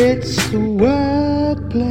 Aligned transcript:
It's 0.00 0.36
the 0.50 0.60
workplace. 0.60 1.82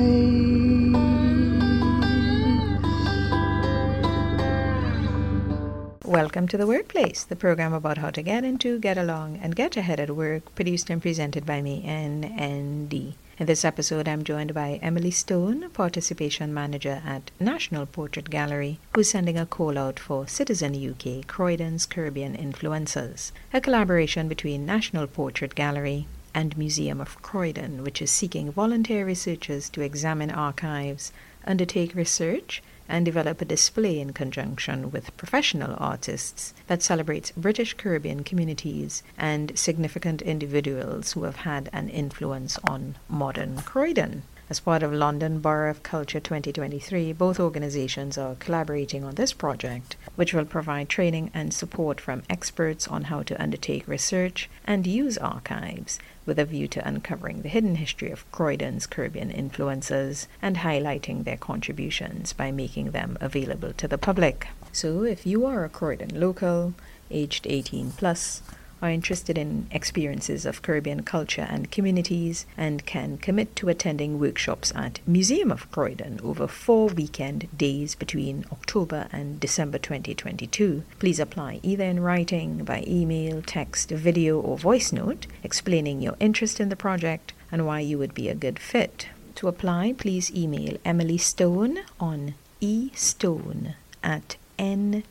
Welcome 6.05 6.47
to 6.47 6.55
The 6.57 6.65
Workplace, 6.65 7.25
the 7.25 7.35
program 7.35 7.73
about 7.73 7.97
how 7.97 8.11
to 8.11 8.21
get 8.21 8.45
into, 8.45 8.79
get 8.79 8.97
along, 8.97 9.39
and 9.43 9.57
get 9.57 9.75
ahead 9.75 9.99
at 9.99 10.15
work, 10.15 10.55
produced 10.55 10.89
and 10.89 11.01
presented 11.01 11.45
by 11.45 11.61
me, 11.61 11.83
NND. 11.85 13.15
In 13.39 13.45
this 13.45 13.65
episode, 13.65 14.07
I'm 14.07 14.23
joined 14.23 14.53
by 14.53 14.79
Emily 14.81 15.11
Stone, 15.11 15.69
Participation 15.71 16.53
Manager 16.53 17.01
at 17.05 17.31
National 17.41 17.85
Portrait 17.85 18.29
Gallery, 18.29 18.79
who's 18.95 19.09
sending 19.09 19.37
a 19.37 19.45
call 19.45 19.77
out 19.77 19.99
for 19.99 20.29
Citizen 20.29 20.73
UK 20.75 21.27
Croydon's 21.27 21.85
Caribbean 21.85 22.37
Influencers, 22.37 23.33
a 23.53 23.59
collaboration 23.59 24.29
between 24.29 24.65
National 24.65 25.07
Portrait 25.07 25.55
Gallery 25.55 26.07
and 26.37 26.55
Museum 26.55 27.01
of 27.01 27.19
Croydon, 27.23 27.83
which 27.83 27.99
is 27.99 28.11
seeking 28.11 28.51
volunteer 28.51 29.03
researchers 29.07 29.71
to 29.71 29.81
examine 29.81 30.29
archives, 30.29 31.11
undertake 31.45 31.95
research, 31.95 32.61
and 32.87 33.03
develop 33.03 33.41
a 33.41 33.45
display 33.45 33.99
in 33.99 34.13
conjunction 34.13 34.91
with 34.91 35.17
professional 35.17 35.73
artists 35.79 36.53
that 36.67 36.83
celebrates 36.83 37.31
British 37.31 37.73
Caribbean 37.73 38.23
communities 38.23 39.01
and 39.17 39.57
significant 39.57 40.21
individuals 40.21 41.13
who 41.13 41.23
have 41.23 41.37
had 41.37 41.71
an 41.73 41.89
influence 41.89 42.59
on 42.63 42.97
modern 43.09 43.63
Croydon. 43.63 44.21
As 44.49 44.61
part 44.61 44.81
of 44.81 44.93
London 44.93 45.39
Borough 45.39 45.71
of 45.71 45.83
Culture 45.83 46.21
2023, 46.21 47.11
both 47.11 47.37
organizations 47.37 48.17
are 48.17 48.35
collaborating 48.35 49.03
on 49.03 49.15
this 49.15 49.33
project, 49.33 49.97
which 50.15 50.33
will 50.33 50.45
provide 50.45 50.87
training 50.87 51.31
and 51.33 51.53
support 51.53 51.99
from 51.99 52.23
experts 52.29 52.87
on 52.87 53.05
how 53.05 53.23
to 53.23 53.41
undertake 53.41 53.85
research 53.85 54.49
and 54.63 54.87
use 54.87 55.17
archives 55.17 55.99
with 56.25 56.39
a 56.39 56.45
view 56.45 56.65
to 56.69 56.87
uncovering 56.87 57.41
the 57.41 57.49
hidden 57.49 57.75
history 57.75 58.09
of 58.09 58.29
Croydon's 58.31 58.87
Caribbean 58.87 59.31
influences 59.31 60.29
and 60.41 60.57
highlighting 60.57 61.25
their 61.25 61.35
contributions 61.35 62.31
by 62.31 62.49
making 62.49 62.91
them 62.91 63.17
available 63.19 63.73
to 63.73 63.85
the 63.85 63.97
public. 63.97 64.47
So, 64.71 65.03
if 65.03 65.27
you 65.27 65.45
are 65.45 65.65
a 65.65 65.69
Croydon 65.69 66.17
local, 66.17 66.73
aged 67.11 67.47
18 67.47 67.91
plus, 67.97 68.41
are 68.81 68.89
interested 68.89 69.37
in 69.37 69.67
experiences 69.71 70.45
of 70.45 70.61
Caribbean 70.61 71.03
culture 71.03 71.47
and 71.49 71.71
communities 71.71 72.45
and 72.55 72.85
can 72.85 73.17
commit 73.17 73.55
to 73.55 73.69
attending 73.69 74.19
workshops 74.19 74.71
at 74.75 74.99
Museum 75.07 75.51
of 75.51 75.71
Croydon 75.71 76.19
over 76.23 76.47
four 76.47 76.87
weekend 76.89 77.47
days 77.55 77.95
between 77.95 78.45
October 78.51 79.07
and 79.11 79.39
December 79.39 79.77
2022. 79.77 80.83
Please 80.99 81.19
apply 81.19 81.59
either 81.63 81.85
in 81.85 81.99
writing, 82.01 82.63
by 82.63 82.83
email, 82.87 83.41
text, 83.41 83.89
video, 83.89 84.39
or 84.39 84.57
voice 84.57 84.91
note 84.91 85.27
explaining 85.43 86.01
your 86.01 86.15
interest 86.19 86.59
in 86.59 86.69
the 86.69 86.75
project 86.75 87.33
and 87.51 87.65
why 87.65 87.79
you 87.79 87.97
would 87.97 88.13
be 88.13 88.29
a 88.29 88.35
good 88.35 88.59
fit. 88.59 89.07
To 89.35 89.47
apply, 89.47 89.93
please 89.97 90.33
email 90.35 90.77
Emily 90.83 91.17
Stone 91.17 91.79
on 91.99 92.33
estone 92.61 93.75
at 94.03 94.35
npg.org.uk 94.57 95.07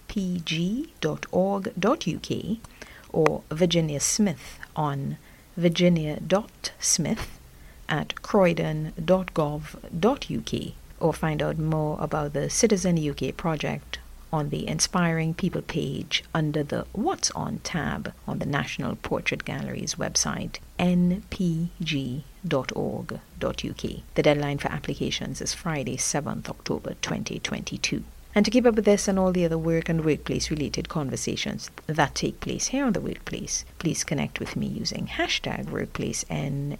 or 3.16 3.42
Virginia 3.50 3.98
Smith 3.98 4.60
on 4.76 5.16
virginia.smith 5.56 7.40
at 7.88 8.20
croydon.gov.uk 8.20 10.72
or 11.00 11.14
find 11.14 11.42
out 11.42 11.58
more 11.58 11.96
about 11.98 12.34
the 12.34 12.50
Citizen 12.50 13.10
UK 13.10 13.34
project 13.36 13.98
on 14.32 14.48
the 14.50 14.68
Inspiring 14.68 15.32
People 15.32 15.62
page 15.62 16.24
under 16.34 16.62
the 16.62 16.84
What's 16.92 17.30
On 17.30 17.60
tab 17.60 18.12
on 18.26 18.38
the 18.38 18.44
National 18.44 18.96
Portrait 18.96 19.46
Gallery's 19.46 19.94
website, 19.94 20.56
npg.org.uk. 20.78 21.70
The 24.14 24.22
deadline 24.22 24.58
for 24.58 24.68
applications 24.68 25.40
is 25.40 25.54
Friday, 25.54 25.96
7th 25.96 26.50
October 26.50 26.96
2022. 27.00 28.04
And 28.36 28.44
to 28.44 28.50
keep 28.50 28.66
up 28.66 28.74
with 28.74 28.84
this 28.84 29.08
and 29.08 29.18
all 29.18 29.32
the 29.32 29.46
other 29.46 29.56
work 29.56 29.88
and 29.88 30.04
workplace 30.04 30.50
related 30.50 30.90
conversations 30.90 31.70
that 31.86 32.14
take 32.14 32.38
place 32.40 32.66
here 32.66 32.84
on 32.84 32.92
the 32.92 33.00
workplace, 33.00 33.64
please 33.78 34.04
connect 34.04 34.40
with 34.40 34.56
me 34.56 34.66
using 34.66 35.06
hashtag 35.06 35.64
workplaceNND. 35.68 36.76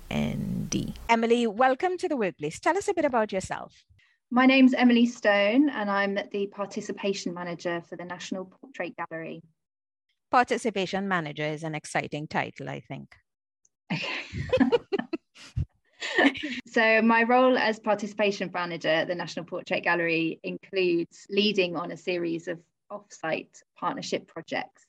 Emily, 1.09 1.47
welcome 1.47 1.97
to 1.97 2.09
the 2.09 2.17
workplace. 2.19 2.61
Tell 2.61 2.77
us 2.77 2.89
a 2.89 2.95
bit 2.95 3.07
about 3.07 3.33
yourself. 3.33 3.73
My 4.31 4.45
name's 4.45 4.75
Emily 4.75 5.07
Stone, 5.07 5.71
and 5.71 5.91
I'm 5.91 6.19
the 6.31 6.49
participation 6.49 7.33
manager 7.33 7.81
for 7.89 7.97
the 7.97 8.05
National 8.05 8.45
Portrait 8.45 8.93
Gallery. 8.95 9.41
Participation 10.31 11.09
manager 11.09 11.47
is 11.47 11.63
an 11.63 11.75
exciting 11.75 12.29
title, 12.29 12.69
I 12.69 12.81
think. 12.81 13.15
Okay. 13.91 14.07
so 16.77 17.01
my 17.01 17.23
role 17.23 17.57
as 17.57 17.79
participation 17.79 18.51
manager 18.53 18.91
at 18.91 19.09
the 19.09 19.15
National 19.15 19.47
Portrait 19.47 19.83
Gallery 19.83 20.39
includes 20.43 21.27
leading 21.31 21.75
on 21.75 21.91
a 21.91 21.97
series 21.97 22.49
of 22.49 22.59
off-site 22.91 23.63
partnership 23.81 24.27
projects. 24.27 24.85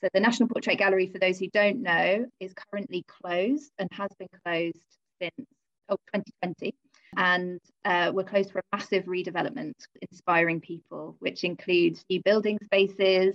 So 0.00 0.08
the 0.14 0.20
National 0.20 0.48
Portrait 0.48 0.78
Gallery, 0.78 1.08
for 1.08 1.18
those 1.18 1.40
who 1.40 1.48
don't 1.48 1.82
know, 1.82 2.26
is 2.38 2.54
currently 2.54 3.04
closed 3.08 3.72
and 3.80 3.88
has 3.90 4.10
been 4.20 4.28
closed 4.46 4.86
since 5.20 5.48
oh, 5.88 5.96
2020. 6.14 6.76
And 7.16 7.58
uh, 7.84 8.12
we're 8.14 8.22
closed 8.22 8.52
for 8.52 8.60
a 8.60 8.76
massive 8.76 9.06
redevelopment, 9.06 9.74
inspiring 10.12 10.60
people, 10.60 11.16
which 11.18 11.42
includes 11.42 12.04
new 12.08 12.22
building 12.24 12.56
spaces. 12.66 13.34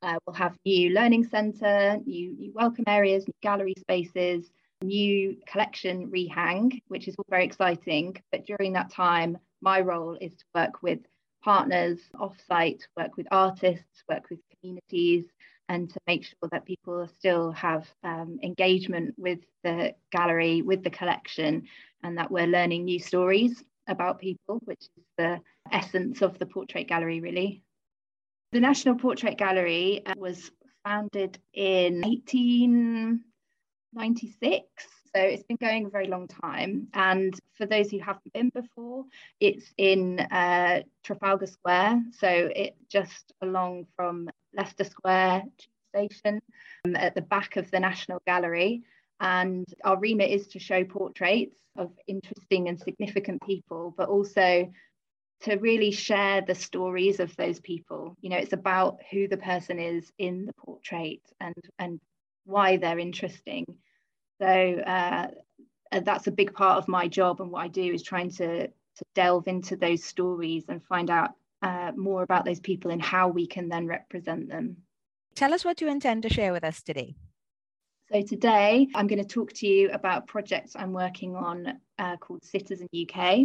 Uh, 0.00 0.14
we'll 0.24 0.34
have 0.34 0.56
new 0.64 0.90
learning 0.90 1.24
centre, 1.24 1.98
new, 2.06 2.36
new 2.38 2.52
welcome 2.52 2.84
areas, 2.86 3.26
new 3.26 3.34
gallery 3.42 3.74
spaces, 3.80 4.48
new 4.82 5.36
collection 5.46 6.10
rehang, 6.10 6.80
which 6.88 7.08
is 7.08 7.14
all 7.16 7.26
very 7.28 7.44
exciting. 7.44 8.16
But 8.32 8.46
during 8.46 8.72
that 8.74 8.90
time, 8.90 9.38
my 9.60 9.80
role 9.80 10.16
is 10.20 10.32
to 10.32 10.44
work 10.54 10.82
with 10.82 11.00
partners 11.42 12.00
offsite, 12.14 12.82
work 12.96 13.16
with 13.16 13.26
artists, 13.30 14.02
work 14.08 14.28
with 14.30 14.40
communities, 14.60 15.26
and 15.68 15.90
to 15.90 16.00
make 16.06 16.24
sure 16.24 16.48
that 16.50 16.64
people 16.64 17.08
still 17.18 17.52
have 17.52 17.88
um, 18.02 18.38
engagement 18.42 19.14
with 19.18 19.40
the 19.64 19.94
gallery, 20.10 20.62
with 20.62 20.82
the 20.82 20.90
collection, 20.90 21.64
and 22.02 22.16
that 22.16 22.30
we're 22.30 22.46
learning 22.46 22.84
new 22.84 22.98
stories 22.98 23.62
about 23.88 24.18
people, 24.18 24.60
which 24.64 24.80
is 24.96 25.04
the 25.16 25.40
essence 25.72 26.22
of 26.22 26.38
the 26.38 26.46
portrait 26.46 26.88
gallery, 26.88 27.20
really. 27.20 27.62
The 28.52 28.60
National 28.60 28.94
Portrait 28.94 29.36
Gallery 29.36 30.02
uh, 30.06 30.14
was 30.16 30.50
founded 30.84 31.38
in 31.52 32.02
18 32.04 33.20
96. 33.92 34.66
So 35.14 35.22
it's 35.22 35.42
been 35.42 35.56
going 35.60 35.86
a 35.86 35.90
very 35.90 36.06
long 36.06 36.28
time. 36.28 36.88
And 36.92 37.38
for 37.56 37.66
those 37.66 37.90
who 37.90 37.98
haven't 37.98 38.32
been 38.32 38.50
before, 38.50 39.04
it's 39.40 39.72
in 39.78 40.20
uh, 40.20 40.82
Trafalgar 41.02 41.46
Square. 41.46 42.02
So 42.12 42.28
it 42.28 42.76
just 42.88 43.32
along 43.40 43.86
from 43.96 44.28
Leicester 44.54 44.84
Square 44.84 45.44
station 45.88 46.40
um, 46.84 46.96
at 46.96 47.14
the 47.14 47.22
back 47.22 47.56
of 47.56 47.70
the 47.70 47.80
National 47.80 48.20
Gallery. 48.26 48.82
And 49.20 49.66
our 49.84 49.98
remit 49.98 50.30
is 50.30 50.46
to 50.48 50.58
show 50.58 50.84
portraits 50.84 51.58
of 51.76 51.90
interesting 52.06 52.68
and 52.68 52.78
significant 52.78 53.42
people, 53.42 53.94
but 53.96 54.08
also 54.08 54.70
to 55.40 55.56
really 55.56 55.90
share 55.90 56.42
the 56.42 56.54
stories 56.54 57.20
of 57.20 57.34
those 57.36 57.60
people. 57.60 58.16
You 58.20 58.30
know, 58.30 58.36
it's 58.36 58.52
about 58.52 58.98
who 59.10 59.28
the 59.28 59.36
person 59.36 59.78
is 59.78 60.12
in 60.18 60.46
the 60.46 60.52
portrait 60.52 61.22
and 61.40 61.54
and 61.78 62.00
why 62.48 62.78
they're 62.78 62.98
interesting. 62.98 63.66
So 64.40 64.46
uh, 64.46 65.28
that's 66.02 66.26
a 66.26 66.32
big 66.32 66.54
part 66.54 66.78
of 66.78 66.88
my 66.88 67.06
job 67.06 67.40
and 67.40 67.50
what 67.50 67.62
I 67.62 67.68
do 67.68 67.92
is 67.92 68.02
trying 68.02 68.30
to, 68.32 68.68
to 68.68 69.04
delve 69.14 69.46
into 69.48 69.76
those 69.76 70.02
stories 70.02 70.64
and 70.68 70.82
find 70.82 71.10
out 71.10 71.30
uh, 71.60 71.92
more 71.94 72.22
about 72.22 72.44
those 72.44 72.60
people 72.60 72.90
and 72.90 73.02
how 73.02 73.28
we 73.28 73.46
can 73.46 73.68
then 73.68 73.86
represent 73.86 74.48
them. 74.48 74.78
Tell 75.34 75.52
us 75.52 75.64
what 75.64 75.80
you 75.80 75.88
intend 75.88 76.22
to 76.22 76.30
share 76.30 76.52
with 76.52 76.64
us 76.64 76.82
today. 76.82 77.14
So, 78.10 78.22
today 78.22 78.88
I'm 78.94 79.06
going 79.06 79.22
to 79.22 79.28
talk 79.28 79.52
to 79.54 79.66
you 79.66 79.90
about 79.90 80.26
projects 80.26 80.74
I'm 80.74 80.94
working 80.94 81.36
on 81.36 81.78
uh, 81.98 82.16
called 82.16 82.44
Citizen 82.44 82.88
UK. 82.94 83.40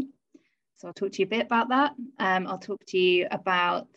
So, 0.78 0.88
I'll 0.88 0.94
talk 0.94 1.12
to 1.12 1.20
you 1.20 1.26
a 1.26 1.30
bit 1.30 1.46
about 1.46 1.70
that. 1.70 1.92
Um, 2.20 2.48
I'll 2.48 2.58
talk 2.58 2.80
to 2.88 2.98
you 2.98 3.28
about 3.30 3.88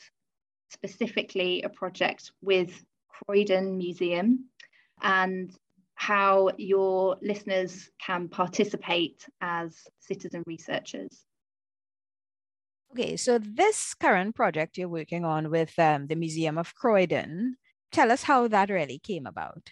specifically 0.72 1.62
a 1.62 1.69
project 1.69 2.32
with 2.42 2.84
Croydon 3.08 3.78
Museum 3.78 4.46
and 5.02 5.52
how 5.94 6.50
your 6.58 7.16
listeners 7.22 7.90
can 8.04 8.28
participate 8.28 9.26
as 9.40 9.75
citizen 9.98 10.43
researchers. 10.46 11.25
Okay, 12.93 13.16
so 13.16 13.38
this 13.38 13.94
current 13.94 14.34
project 14.34 14.78
you're 14.78 14.88
working 14.88 15.25
on 15.25 15.50
with 15.50 15.76
um, 15.78 16.06
the 16.06 16.14
Museum 16.14 16.58
of 16.58 16.75
Croydon, 16.75 17.56
tell 17.93 18.12
us 18.12 18.22
how 18.22 18.46
that 18.48 18.70
really 18.70 18.98
came 18.98 19.26
about. 19.26 19.70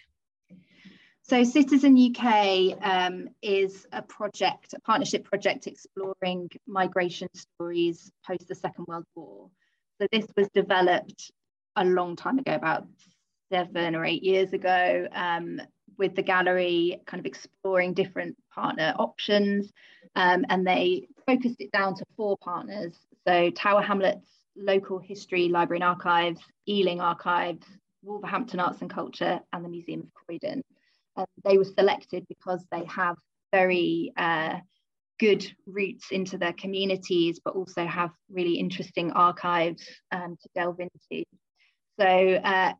So, 1.27 1.43
Citizen 1.43 1.97
UK 1.97 2.77
um, 2.83 3.29
is 3.41 3.87
a 3.91 4.03
project, 4.03 4.75
a 4.75 4.79
partnership 4.81 5.23
project 5.23 5.65
exploring 5.65 6.49
migration 6.67 7.27
stories 7.33 8.11
post 8.23 8.47
the 8.47 8.53
Second 8.53 8.85
World 8.87 9.05
War. 9.15 9.49
So, 9.99 10.07
this 10.11 10.27
was 10.37 10.47
developed 10.53 11.31
a 11.75 11.83
long 11.83 12.15
time 12.15 12.37
ago, 12.37 12.53
about 12.53 12.85
seven 13.51 13.95
or 13.95 14.05
eight 14.05 14.23
years 14.23 14.53
ago, 14.53 15.07
um, 15.13 15.61
with 15.97 16.15
the 16.15 16.21
gallery, 16.21 17.01
kind 17.05 17.19
of 17.19 17.25
exploring 17.25 17.93
different 17.93 18.35
partner 18.53 18.93
options. 18.97 19.71
Um, 20.15 20.45
and 20.49 20.65
they 20.65 21.07
focused 21.25 21.59
it 21.59 21.71
down 21.71 21.95
to 21.95 22.05
four 22.15 22.37
partners. 22.37 22.93
So 23.27 23.49
Tower 23.51 23.81
Hamlets 23.81 24.27
Local 24.55 24.99
History 24.99 25.49
Library 25.49 25.77
and 25.77 25.89
Archives, 25.89 26.41
Ealing 26.67 27.01
Archives, 27.01 27.65
Wolverhampton 28.03 28.59
Arts 28.59 28.81
and 28.81 28.89
Culture, 28.89 29.39
and 29.51 29.65
the 29.65 29.69
Museum 29.69 30.01
of 30.01 30.13
Croydon. 30.13 30.63
Um, 31.17 31.25
they 31.43 31.57
were 31.57 31.65
selected 31.65 32.25
because 32.27 32.65
they 32.71 32.83
have 32.85 33.15
very 33.51 34.13
uh, 34.17 34.59
good 35.19 35.45
roots 35.65 36.11
into 36.11 36.37
their 36.37 36.53
communities, 36.53 37.39
but 37.43 37.55
also 37.55 37.85
have 37.85 38.11
really 38.29 38.55
interesting 38.55 39.11
archives 39.11 39.83
um, 40.11 40.37
to 40.41 40.49
delve 40.55 40.79
into. 40.79 41.25
So 41.99 42.05
uh, 42.05 42.73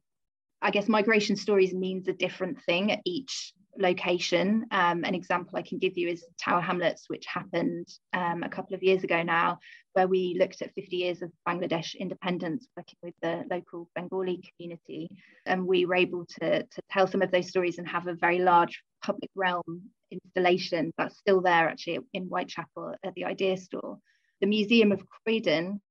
I 0.61 0.71
guess 0.71 0.87
migration 0.87 1.35
stories 1.35 1.73
means 1.73 2.07
a 2.07 2.13
different 2.13 2.61
thing 2.63 2.91
at 2.91 3.01
each 3.05 3.53
location. 3.77 4.65
Um, 4.71 5.03
an 5.03 5.15
example 5.15 5.57
I 5.57 5.61
can 5.61 5.77
give 5.77 5.97
you 5.97 6.07
is 6.07 6.25
Tower 6.41 6.61
Hamlets, 6.61 7.05
which 7.07 7.25
happened 7.25 7.87
um, 8.13 8.43
a 8.43 8.49
couple 8.49 8.75
of 8.75 8.83
years 8.83 9.03
ago 9.03 9.21
now, 9.23 9.59
where 9.93 10.07
we 10.07 10.35
looked 10.39 10.61
at 10.61 10.73
50 10.73 10.95
years 10.95 11.21
of 11.21 11.31
Bangladesh 11.47 11.95
independence, 11.97 12.67
working 12.75 12.97
with 13.03 13.13
the 13.21 13.43
local 13.49 13.89
Bengali 13.95 14.41
community. 14.57 15.09
And 15.45 15.67
we 15.67 15.85
were 15.85 15.95
able 15.95 16.25
to, 16.39 16.63
to 16.63 16.81
tell 16.91 17.07
some 17.07 17.21
of 17.21 17.31
those 17.31 17.49
stories 17.49 17.77
and 17.77 17.87
have 17.87 18.07
a 18.07 18.13
very 18.13 18.39
large 18.39 18.81
public 19.03 19.29
realm 19.35 19.83
installation 20.11 20.91
that's 20.97 21.17
still 21.17 21.41
there 21.41 21.69
actually 21.69 21.99
in 22.13 22.23
Whitechapel 22.23 22.95
at 23.03 23.13
the 23.15 23.25
Idea 23.25 23.57
Store. 23.57 23.99
The 24.41 24.47
Museum 24.47 24.91
of 24.91 25.03
Croydon 25.07 25.81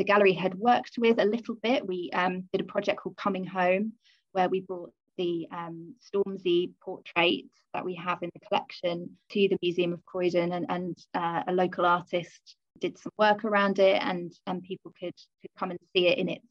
the 0.00 0.04
gallery 0.04 0.32
had 0.32 0.54
worked 0.54 0.94
with 0.96 1.20
a 1.20 1.26
little 1.26 1.56
bit. 1.56 1.86
We 1.86 2.08
um, 2.14 2.44
did 2.52 2.62
a 2.62 2.72
project 2.72 3.00
called 3.00 3.18
Coming 3.18 3.44
Home, 3.44 3.92
where 4.32 4.48
we 4.48 4.62
brought 4.62 4.94
the 5.18 5.46
um, 5.52 5.94
Stormzy 6.00 6.70
portrait 6.82 7.44
that 7.74 7.84
we 7.84 7.96
have 7.96 8.22
in 8.22 8.30
the 8.32 8.40
collection 8.48 9.10
to 9.32 9.48
the 9.48 9.58
Museum 9.60 9.92
of 9.92 10.02
Croydon, 10.06 10.52
and, 10.52 10.64
and 10.70 10.98
uh, 11.12 11.42
a 11.46 11.52
local 11.52 11.84
artist 11.84 12.56
did 12.80 12.96
some 12.96 13.12
work 13.18 13.44
around 13.44 13.78
it, 13.78 14.02
and, 14.02 14.32
and 14.46 14.62
people 14.62 14.90
could, 14.98 15.12
could 15.42 15.50
come 15.58 15.70
and 15.70 15.78
see 15.94 16.06
it 16.06 16.16
in 16.16 16.30
its 16.30 16.46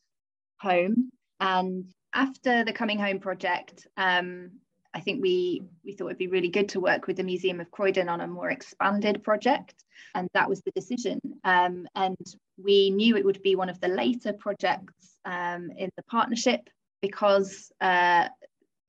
home. 0.62 1.10
And 1.40 1.92
after 2.14 2.64
the 2.64 2.74
Coming 2.74 3.00
Home 3.00 3.20
project, 3.20 3.88
um, 3.98 4.52
I 4.94 5.00
think 5.00 5.24
we 5.24 5.64
we 5.84 5.94
thought 5.94 6.08
it'd 6.08 6.20
be 6.20 6.28
really 6.28 6.50
good 6.50 6.70
to 6.70 6.80
work 6.80 7.08
with 7.08 7.18
the 7.18 7.24
Museum 7.24 7.60
of 7.60 7.72
Croydon 7.72 8.10
on 8.10 8.22
a 8.22 8.28
more 8.28 8.52
expanded 8.52 9.24
project, 9.24 9.74
and 10.16 10.30
that 10.34 10.50
was 10.50 10.62
the 10.62 10.72
decision. 10.72 11.20
Um, 11.44 11.88
and 11.96 12.18
we 12.62 12.90
knew 12.90 13.16
it 13.16 13.26
would 13.26 13.42
be 13.42 13.56
one 13.56 13.70
of 13.70 13.80
the 13.80 13.88
later 13.88 14.34
projects 14.34 15.18
um, 15.26 15.72
in 15.78 15.90
the 15.96 16.04
partnership 16.04 16.70
because 17.02 17.72
uh, 17.82 18.28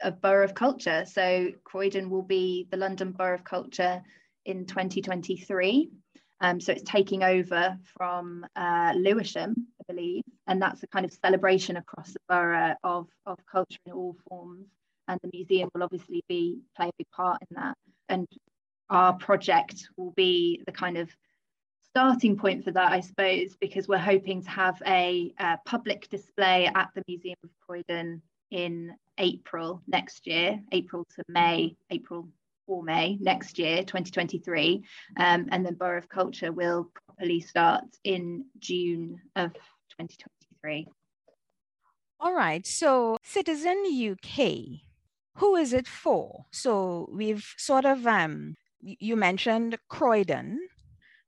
of 0.03 0.21
Borough 0.21 0.45
of 0.45 0.55
Culture. 0.55 1.05
So 1.07 1.49
Croydon 1.65 2.11
will 2.11 2.23
be 2.23 2.67
the 2.71 2.77
London 2.77 3.13
Borough 3.13 3.35
of 3.35 3.45
Culture 3.45 4.03
in 4.45 4.67
2023. 4.67 5.91
Um, 6.43 6.59
so 6.59 6.73
it's 6.73 6.83
taking 6.83 7.23
over 7.23 7.77
from 7.99 8.47
uh, 8.57 8.95
Lewisham, 8.97 9.67
I 9.79 9.93
believe, 9.93 10.23
and 10.47 10.61
that's 10.61 10.83
a 10.83 10.87
kind 10.87 11.05
of 11.05 11.13
celebration 11.13 11.77
across 11.77 12.15
the 12.15 12.21
borough 12.31 12.75
of, 12.83 13.09
of 13.27 13.39
culture 13.47 13.79
in 13.85 13.93
all 13.93 14.17
forms 14.27 14.67
and 15.11 15.21
the 15.23 15.31
museum 15.33 15.69
will 15.75 15.83
obviously 15.83 16.23
be 16.29 16.61
play 16.77 16.89
a 16.89 16.93
big 16.97 17.11
part 17.11 17.43
in 17.43 17.57
that. 17.57 17.77
And 18.09 18.27
our 18.91 19.15
project 19.15 19.89
will 19.97 20.13
be 20.13 20.63
the 20.67 20.73
kind 20.73 20.99
of 20.99 21.09
starting 21.91 22.37
point 22.37 22.65
for 22.65 22.71
that, 22.73 22.93
I 22.93 23.01
suppose, 23.01 23.57
because 23.61 23.89
we're 23.89 23.99
hoping 23.99 24.43
to 24.43 24.51
have 24.51 24.81
a, 24.87 25.33
a 25.39 25.59
public 25.65 26.09
display 26.09 26.71
at 26.75 26.89
the 26.95 27.03
Museum 27.09 27.37
of 27.43 27.51
Croydon 27.67 28.23
in 28.51 28.95
April 29.19 29.83
next 29.87 30.27
year, 30.27 30.61
April 30.73 31.07
to 31.17 31.25
May, 31.29 31.77
April 31.91 32.29
or 32.67 32.83
May 32.83 33.17
next 33.21 33.59
year, 33.59 33.79
2023. 33.79 34.83
Um, 35.17 35.49
and 35.51 35.65
then 35.65 35.75
Borough 35.75 35.99
of 35.99 36.09
Culture 36.09 36.53
will 36.53 36.91
properly 37.07 37.41
start 37.41 37.85
in 38.05 38.45
June 38.59 39.21
of 39.37 39.53
2023. 39.53 40.87
All 42.21 42.35
right. 42.35 42.67
So, 42.67 43.17
Citizen 43.23 43.85
UK 43.87 44.81
who 45.41 45.57
is 45.57 45.73
it 45.73 45.89
for? 45.89 46.45
So 46.51 47.09
we've 47.13 47.55
sort 47.57 47.87
of 47.87 48.07
um 48.07 48.57
you 48.83 49.17
mentioned 49.17 49.79
Croydon, 49.89 50.61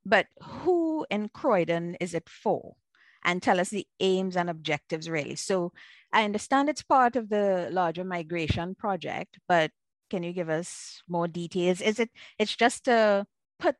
but 0.05 0.27
who 0.41 1.05
in 1.09 1.29
Croydon 1.29 1.95
is 1.99 2.13
it 2.13 2.29
for? 2.29 2.75
And 3.23 3.41
tell 3.41 3.59
us 3.59 3.69
the 3.69 3.87
aims 3.99 4.35
and 4.35 4.49
objectives 4.49 5.09
really. 5.09 5.35
So 5.35 5.71
I 6.11 6.25
understand 6.25 6.69
it's 6.69 6.83
part 6.83 7.15
of 7.15 7.29
the 7.29 7.69
larger 7.71 8.03
migration 8.03 8.75
project, 8.75 9.39
but 9.47 9.71
can 10.09 10.23
you 10.23 10.33
give 10.33 10.49
us 10.49 11.01
more 11.07 11.27
details? 11.27 11.81
Is 11.81 11.99
it 11.99 12.09
it's 12.37 12.55
just 12.55 12.85
to 12.85 13.25
put 13.59 13.77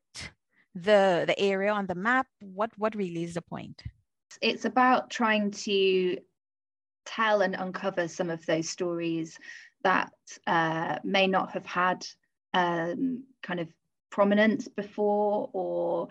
the 0.73 1.25
the 1.27 1.35
area 1.37 1.71
on 1.71 1.87
the 1.87 1.95
map? 1.95 2.27
What 2.39 2.71
what 2.77 2.95
really 2.95 3.23
is 3.23 3.33
the 3.33 3.41
point? 3.41 3.83
It's 4.41 4.65
about 4.65 5.09
trying 5.09 5.51
to 5.51 6.17
tell 7.05 7.41
and 7.41 7.55
uncover 7.55 8.07
some 8.07 8.29
of 8.29 8.45
those 8.45 8.69
stories 8.69 9.37
that 9.83 10.13
uh, 10.47 10.97
may 11.03 11.27
not 11.27 11.51
have 11.51 11.65
had 11.65 12.05
um, 12.53 13.23
kind 13.41 13.59
of 13.59 13.67
prominence 14.09 14.67
before 14.67 15.49
or 15.53 16.07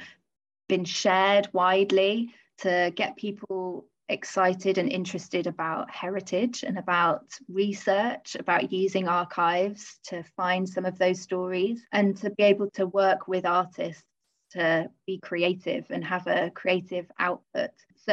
been 0.68 0.84
shared 0.84 1.48
widely 1.52 2.34
to 2.58 2.92
get 2.94 3.16
people 3.16 3.86
excited 4.08 4.76
and 4.76 4.90
interested 4.90 5.46
about 5.46 5.90
heritage 5.90 6.64
and 6.64 6.78
about 6.78 7.24
research, 7.48 8.36
about 8.38 8.72
using 8.72 9.08
archives 9.08 9.98
to 10.04 10.22
find 10.36 10.68
some 10.68 10.84
of 10.84 10.98
those 10.98 11.20
stories, 11.20 11.82
and 11.92 12.16
to 12.16 12.30
be 12.30 12.42
able 12.42 12.70
to 12.70 12.86
work 12.86 13.28
with 13.28 13.46
artists 13.46 14.04
to 14.50 14.86
be 15.06 15.18
creative 15.18 15.86
and 15.88 16.04
have 16.04 16.26
a 16.26 16.50
creative 16.50 17.06
output. 17.18 17.70
So, 18.04 18.12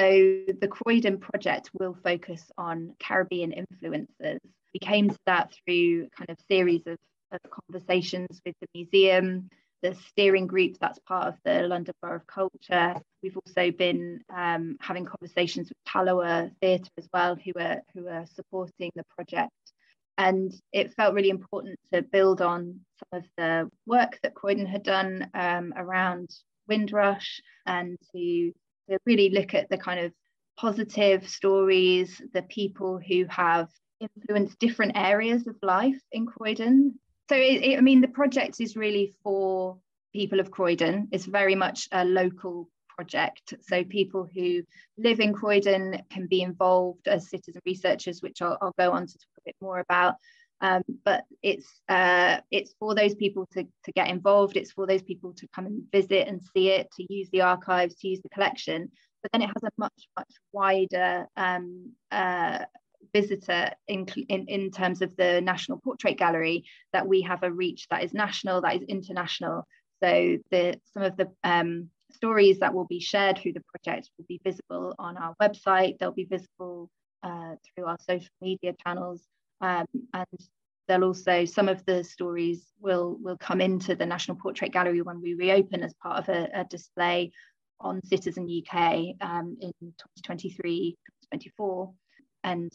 the 0.61 0.69
Croydon 0.69 1.17
project 1.17 1.69
will 1.73 1.97
focus 2.01 2.49
on 2.57 2.95
Caribbean 2.99 3.51
influences 3.51 4.39
we 4.73 4.79
came 4.79 5.09
to 5.09 5.17
that 5.25 5.53
through 5.65 6.09
kind 6.09 6.29
of 6.29 6.37
series 6.47 6.81
of, 6.85 6.97
of 7.31 7.39
conversations 7.49 8.41
with 8.45 8.55
the 8.61 8.67
museum, 8.73 9.49
the 9.81 9.95
steering 10.09 10.47
group 10.47 10.77
that's 10.79 10.99
part 10.99 11.27
of 11.27 11.35
the 11.45 11.61
London 11.63 11.93
Borough 12.01 12.17
of 12.17 12.27
Culture. 12.27 12.95
We've 13.23 13.37
also 13.37 13.71
been 13.71 14.21
um, 14.35 14.77
having 14.81 15.05
conversations 15.05 15.69
with 15.69 15.77
Talawa 15.87 16.51
Theatre 16.61 16.89
as 16.97 17.07
well, 17.13 17.35
who 17.35 17.53
are 17.59 17.81
who 17.93 18.07
are 18.07 18.25
supporting 18.33 18.91
the 18.95 19.05
project. 19.15 19.51
And 20.17 20.53
it 20.73 20.93
felt 20.95 21.13
really 21.13 21.29
important 21.29 21.79
to 21.93 22.01
build 22.01 22.41
on 22.41 22.81
some 22.99 23.21
of 23.21 23.25
the 23.37 23.69
work 23.85 24.19
that 24.21 24.35
Croydon 24.35 24.65
had 24.65 24.83
done 24.83 25.29
um, 25.33 25.73
around 25.77 26.29
Windrush 26.67 27.39
and 27.65 27.97
to, 28.11 28.51
to 28.89 28.97
really 29.05 29.29
look 29.29 29.53
at 29.53 29.69
the 29.69 29.77
kind 29.77 30.01
of 30.01 30.11
positive 30.57 31.29
stories, 31.29 32.21
the 32.33 32.41
people 32.41 32.99
who 32.99 33.25
have 33.29 33.69
influenced 34.01 34.59
different 34.59 34.91
areas 34.95 35.47
of 35.47 35.55
life 35.61 36.01
in 36.11 36.25
Croydon. 36.25 36.99
So, 37.29 37.35
it, 37.35 37.63
it, 37.63 37.77
I 37.77 37.81
mean, 37.81 38.01
the 38.01 38.07
project 38.07 38.59
is 38.59 38.75
really 38.75 39.13
for 39.23 39.77
people 40.13 40.39
of 40.39 40.49
Croydon. 40.49 41.09
It's 41.11 41.25
very 41.25 41.53
much 41.53 41.87
a 41.91 42.03
local 42.03 42.67
project. 42.95 43.53
So, 43.61 43.83
people 43.83 44.27
who 44.33 44.63
live 44.97 45.19
in 45.19 45.33
Croydon 45.33 46.01
can 46.09 46.25
be 46.25 46.41
involved 46.41 47.07
as 47.07 47.29
citizen 47.29 47.61
researchers, 47.67 48.23
which 48.23 48.41
I'll, 48.41 48.57
I'll 48.61 48.73
go 48.79 48.91
on 48.91 49.05
to 49.05 49.13
talk 49.13 49.37
a 49.37 49.41
bit 49.45 49.55
more 49.61 49.79
about. 49.79 50.15
Um, 50.61 50.81
but 51.05 51.23
it's 51.43 51.67
uh, 51.87 52.39
it's 52.49 52.73
for 52.79 52.95
those 52.95 53.13
people 53.13 53.47
to, 53.53 53.63
to 53.63 53.91
get 53.93 54.09
involved. 54.09 54.57
It's 54.57 54.71
for 54.71 54.87
those 54.87 55.03
people 55.03 55.33
to 55.35 55.47
come 55.55 55.67
and 55.67 55.83
visit 55.91 56.27
and 56.27 56.41
see 56.53 56.69
it, 56.69 56.89
to 56.97 57.13
use 57.13 57.29
the 57.31 57.41
archives, 57.41 57.95
to 57.95 58.07
use 58.07 58.21
the 58.21 58.29
collection. 58.29 58.91
But 59.21 59.31
then 59.31 59.43
it 59.43 59.47
has 59.47 59.63
a 59.63 59.69
much 59.77 60.07
much 60.17 60.31
wider 60.51 61.27
um, 61.37 61.93
uh, 62.11 62.65
visitor 63.13 63.71
in, 63.87 64.05
in, 64.27 64.47
in 64.47 64.71
terms 64.71 65.01
of 65.01 65.15
the 65.17 65.41
National 65.41 65.79
Portrait 65.79 66.17
Gallery 66.17 66.65
that 66.93 67.07
we 67.07 67.21
have 67.21 67.43
a 67.43 67.51
reach 67.51 67.87
that 67.89 68.03
is 68.03 68.13
national, 68.13 68.61
that 68.61 68.75
is 68.75 68.83
international. 68.83 69.65
So 70.01 70.37
the 70.51 70.79
some 70.93 71.03
of 71.03 71.17
the 71.17 71.29
um, 71.43 71.89
stories 72.11 72.59
that 72.59 72.73
will 72.73 72.85
be 72.85 72.99
shared 72.99 73.37
through 73.37 73.53
the 73.53 73.63
project 73.73 74.09
will 74.17 74.25
be 74.27 74.41
visible 74.43 74.95
on 74.97 75.17
our 75.17 75.35
website. 75.41 75.97
They'll 75.97 76.11
be 76.11 76.25
visible 76.25 76.89
uh, 77.23 77.55
through 77.65 77.85
our 77.85 77.97
social 77.99 78.31
media 78.41 78.73
channels, 78.85 79.21
um, 79.61 79.85
and 80.13 80.25
they'll 80.87 81.03
also 81.03 81.45
some 81.45 81.67
of 81.67 81.83
the 81.85 82.03
stories 82.03 82.65
will 82.79 83.17
will 83.21 83.37
come 83.37 83.61
into 83.61 83.95
the 83.95 84.05
National 84.05 84.37
Portrait 84.37 84.71
Gallery 84.71 85.01
when 85.01 85.21
we 85.21 85.33
reopen 85.33 85.83
as 85.83 85.93
part 85.95 86.19
of 86.19 86.29
a, 86.29 86.49
a 86.53 86.63
display 86.65 87.31
on 87.81 88.03
Citizen 88.05 88.43
UK 88.43 89.15
um, 89.21 89.57
in 89.61 89.71
2023, 89.81 90.97
2024 91.31 91.93
and 92.43 92.71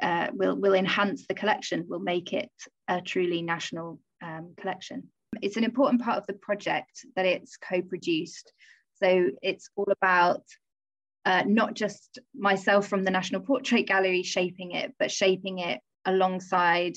uh, 0.00 0.28
will 0.32 0.56
will 0.56 0.74
enhance 0.74 1.26
the 1.26 1.34
collection, 1.34 1.86
will 1.88 1.98
make 1.98 2.32
it 2.32 2.50
a 2.88 3.00
truly 3.00 3.42
national 3.42 4.00
um, 4.22 4.54
collection. 4.60 5.08
It's 5.42 5.56
an 5.56 5.64
important 5.64 6.02
part 6.02 6.18
of 6.18 6.26
the 6.26 6.34
project 6.34 7.04
that 7.16 7.26
it's 7.26 7.56
co-produced. 7.56 8.52
So 9.02 9.30
it's 9.42 9.70
all 9.76 9.88
about 10.00 10.42
uh, 11.24 11.44
not 11.46 11.74
just 11.74 12.18
myself 12.34 12.88
from 12.88 13.04
the 13.04 13.10
National 13.10 13.40
Portrait 13.40 13.86
Gallery 13.86 14.22
shaping 14.22 14.72
it, 14.72 14.94
but 14.98 15.10
shaping 15.10 15.58
it 15.58 15.80
alongside 16.04 16.96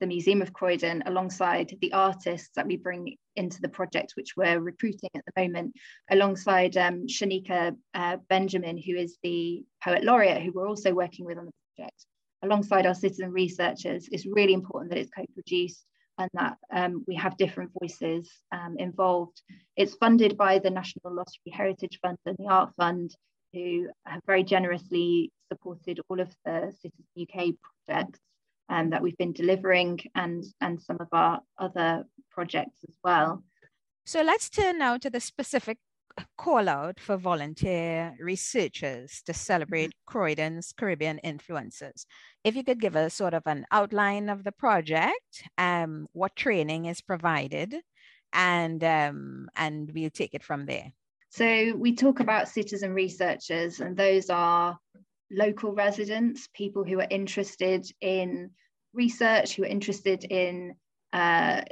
the 0.00 0.06
Museum 0.06 0.42
of 0.42 0.52
Croydon 0.52 1.02
alongside 1.06 1.76
the 1.80 1.92
artists 1.92 2.50
that 2.54 2.66
we 2.66 2.76
bring 2.76 3.16
into 3.36 3.60
the 3.60 3.68
project, 3.68 4.12
which 4.14 4.36
we're 4.36 4.60
recruiting 4.60 5.10
at 5.14 5.22
the 5.24 5.42
moment, 5.42 5.72
alongside 6.10 6.76
um, 6.76 7.06
Shanika 7.06 7.76
uh, 7.94 8.16
Benjamin, 8.28 8.76
who 8.76 8.94
is 8.94 9.16
the 9.22 9.64
poet 9.82 10.04
laureate, 10.04 10.42
who 10.42 10.52
we're 10.52 10.68
also 10.68 10.92
working 10.94 11.24
with 11.24 11.38
on 11.38 11.46
the 11.46 11.52
project, 11.76 12.06
alongside 12.42 12.86
our 12.86 12.94
citizen 12.94 13.32
researchers. 13.32 14.08
It's 14.12 14.26
really 14.26 14.52
important 14.52 14.90
that 14.92 14.98
it's 15.00 15.10
co-produced 15.10 15.84
and 16.18 16.30
that 16.34 16.56
um, 16.72 17.04
we 17.06 17.14
have 17.14 17.36
different 17.36 17.70
voices 17.80 18.30
um, 18.52 18.76
involved. 18.78 19.40
It's 19.76 19.94
funded 19.94 20.36
by 20.36 20.58
the 20.58 20.70
National 20.70 21.14
Lottery 21.14 21.52
Heritage 21.52 21.98
Fund 22.02 22.18
and 22.26 22.36
the 22.38 22.48
Art 22.48 22.72
Fund, 22.76 23.14
who 23.52 23.88
have 24.04 24.20
very 24.26 24.42
generously 24.42 25.32
supported 25.50 26.00
all 26.08 26.20
of 26.20 26.34
the 26.44 26.72
Citizen 26.80 27.04
UK 27.20 27.54
projects 27.86 28.20
um, 28.68 28.90
that 28.90 29.02
we've 29.02 29.16
been 29.16 29.32
delivering 29.32 30.00
and, 30.14 30.44
and 30.60 30.80
some 30.80 30.98
of 31.00 31.08
our 31.12 31.40
other 31.58 32.04
projects 32.30 32.78
as 32.88 32.94
well. 33.02 33.42
So 34.04 34.22
let's 34.22 34.48
turn 34.48 34.78
now 34.78 34.96
to 34.98 35.10
the 35.10 35.20
specific 35.20 35.78
call 36.36 36.68
out 36.68 37.00
for 37.00 37.16
volunteer 37.16 38.14
researchers 38.20 39.22
to 39.26 39.32
celebrate 39.32 39.90
mm-hmm. 39.90 40.12
Croydon's 40.12 40.72
Caribbean 40.72 41.18
influences. 41.18 42.06
If 42.44 42.56
you 42.56 42.64
could 42.64 42.80
give 42.80 42.96
us 42.96 43.14
sort 43.14 43.34
of 43.34 43.42
an 43.46 43.66
outline 43.70 44.28
of 44.28 44.44
the 44.44 44.52
project, 44.52 45.44
um, 45.56 46.08
what 46.12 46.36
training 46.36 46.86
is 46.86 47.00
provided, 47.00 47.74
and 48.32 48.82
um, 48.84 49.48
and 49.56 49.90
we'll 49.94 50.10
take 50.10 50.34
it 50.34 50.42
from 50.42 50.66
there. 50.66 50.92
So 51.30 51.74
we 51.76 51.94
talk 51.94 52.20
about 52.20 52.48
citizen 52.48 52.94
researchers, 52.94 53.80
and 53.80 53.96
those 53.96 54.30
are 54.30 54.78
local 55.30 55.74
residents, 55.74 56.48
people 56.54 56.84
who 56.84 57.00
are 57.00 57.06
interested 57.10 57.86
in 58.00 58.50
research, 58.94 59.54
who 59.54 59.64
are 59.64 59.66
interested 59.66 60.24
in 60.24 60.74
uh, 61.12 61.62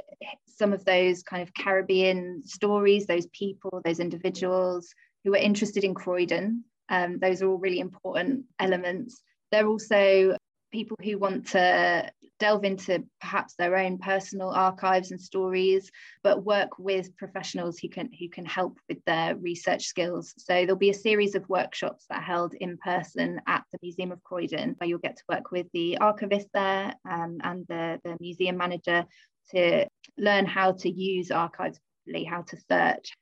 some 0.45 0.73
of 0.73 0.83
those 0.85 1.23
kind 1.23 1.43
of 1.43 1.53
Caribbean 1.53 2.41
stories, 2.45 3.05
those 3.05 3.27
people, 3.27 3.81
those 3.85 3.99
individuals 3.99 4.93
who 5.23 5.33
are 5.33 5.37
interested 5.37 5.83
in 5.83 5.93
Croydon. 5.93 6.63
Um, 6.89 7.19
those 7.19 7.41
are 7.41 7.49
all 7.49 7.57
really 7.57 7.79
important 7.79 8.45
elements. 8.59 9.21
They're 9.51 9.67
also 9.67 10.37
people 10.71 10.97
who 11.03 11.17
want 11.17 11.47
to 11.47 12.11
delve 12.39 12.63
into 12.63 13.03
perhaps 13.19 13.55
their 13.55 13.75
own 13.77 13.97
personal 13.97 14.49
archives 14.49 15.11
and 15.11 15.19
stories 15.19 15.89
but 16.23 16.43
work 16.43 16.77
with 16.77 17.15
professionals 17.17 17.79
who 17.79 17.89
can 17.89 18.11
who 18.19 18.29
can 18.29 18.45
help 18.45 18.77
with 18.87 19.03
their 19.05 19.35
research 19.35 19.85
skills. 19.85 20.33
So 20.37 20.53
there'll 20.53 20.75
be 20.75 20.91
a 20.91 20.93
series 20.93 21.35
of 21.35 21.49
workshops 21.49 22.05
that 22.09 22.19
are 22.19 22.21
held 22.21 22.53
in 22.53 22.77
person 22.77 23.41
at 23.47 23.63
the 23.71 23.79
museum 23.81 24.11
of 24.11 24.23
croydon 24.23 24.75
where 24.77 24.87
you'll 24.87 24.99
get 24.99 25.17
to 25.17 25.23
work 25.29 25.51
with 25.51 25.67
the 25.73 25.97
archivist 25.97 26.47
there 26.53 26.93
um, 27.09 27.37
and 27.43 27.65
the, 27.67 27.99
the 28.03 28.17
museum 28.19 28.57
manager 28.57 29.05
to 29.51 29.87
learn 30.17 30.45
how 30.45 30.73
to 30.73 30.89
use 30.89 31.31
archives 31.31 31.79
properly 32.07 32.25
how 32.25 32.41
to 32.41 32.57
search 32.69 33.13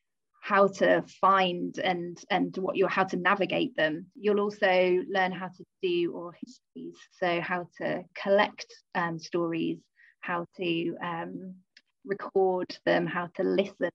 how 0.45 0.67
to 0.67 1.03
find 1.19 1.79
and 1.79 2.19
and 2.29 2.55
what 2.57 2.75
you 2.75 2.85
how 2.85 3.03
to 3.03 3.17
navigate 3.17 3.75
them. 3.75 4.05
You'll 4.13 4.39
also 4.39 5.01
learn 5.09 5.31
how 5.31 5.47
to 5.47 5.63
do 5.81 6.13
oral 6.13 6.33
histories 6.39 6.97
so 7.19 7.41
how 7.41 7.67
to 7.79 8.03
collect 8.13 8.67
um, 8.93 9.17
stories 9.17 9.79
how 10.19 10.45
to 10.57 10.95
um, 11.03 11.55
record 12.05 12.77
them 12.85 13.07
how 13.07 13.27
to 13.37 13.43
listen. 13.43 13.89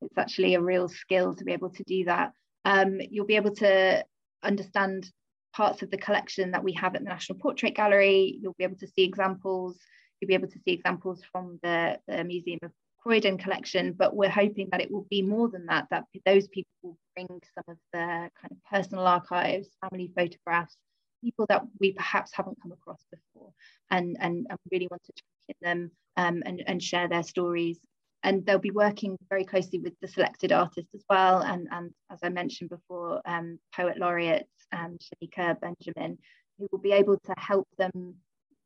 It's 0.00 0.16
actually 0.16 0.54
a 0.54 0.60
real 0.60 0.88
skill 0.88 1.34
to 1.34 1.44
be 1.44 1.52
able 1.52 1.70
to 1.70 1.82
do 1.82 2.04
that. 2.04 2.30
Um, 2.64 3.00
you'll 3.10 3.26
be 3.26 3.36
able 3.42 3.56
to 3.56 4.04
understand 4.44 5.10
parts 5.56 5.82
of 5.82 5.90
the 5.90 5.98
collection 5.98 6.52
that 6.52 6.62
we 6.62 6.72
have 6.74 6.94
at 6.94 7.02
the 7.02 7.08
national 7.08 7.40
portrait 7.40 7.74
gallery. 7.74 8.38
You'll 8.40 8.54
be 8.58 8.64
able 8.64 8.78
to 8.78 8.86
see 8.86 9.02
examples. 9.02 9.76
You'll 10.20 10.28
be 10.28 10.34
able 10.34 10.48
to 10.50 10.58
see 10.64 10.72
examples 10.72 11.22
from 11.32 11.58
the, 11.64 11.98
the 12.06 12.22
museum 12.22 12.60
of 12.62 12.70
Croydon 13.06 13.38
collection, 13.38 13.92
but 13.92 14.16
we're 14.16 14.28
hoping 14.28 14.68
that 14.72 14.80
it 14.80 14.90
will 14.90 15.06
be 15.08 15.22
more 15.22 15.48
than 15.48 15.64
that, 15.66 15.86
that 15.92 16.06
those 16.24 16.48
people 16.48 16.72
will 16.82 16.98
bring 17.14 17.28
some 17.28 17.62
of 17.68 17.76
their 17.92 18.32
kind 18.42 18.50
of 18.50 18.56
personal 18.68 19.06
archives, 19.06 19.68
family 19.80 20.10
photographs, 20.16 20.76
people 21.22 21.46
that 21.48 21.62
we 21.78 21.92
perhaps 21.92 22.32
haven't 22.34 22.60
come 22.60 22.72
across 22.72 23.04
before 23.12 23.52
and, 23.92 24.16
and, 24.18 24.48
and 24.50 24.58
really 24.72 24.88
want 24.90 25.04
to 25.04 25.12
champion 25.22 25.56
them 25.62 25.90
um, 26.16 26.42
and, 26.46 26.64
and 26.66 26.82
share 26.82 27.06
their 27.06 27.22
stories. 27.22 27.78
And 28.24 28.44
they'll 28.44 28.58
be 28.58 28.72
working 28.72 29.16
very 29.28 29.44
closely 29.44 29.78
with 29.78 29.94
the 30.02 30.08
selected 30.08 30.50
artists 30.50 30.92
as 30.92 31.04
well. 31.08 31.42
And, 31.42 31.68
and 31.70 31.92
as 32.10 32.18
I 32.24 32.28
mentioned 32.30 32.70
before, 32.70 33.22
um, 33.24 33.60
poet 33.72 33.98
laureate 33.98 34.48
um, 34.72 34.98
Shanika 34.98 35.60
Benjamin, 35.60 36.18
who 36.58 36.66
will 36.72 36.80
be 36.80 36.90
able 36.90 37.18
to 37.18 37.34
help 37.38 37.68
them 37.78 38.16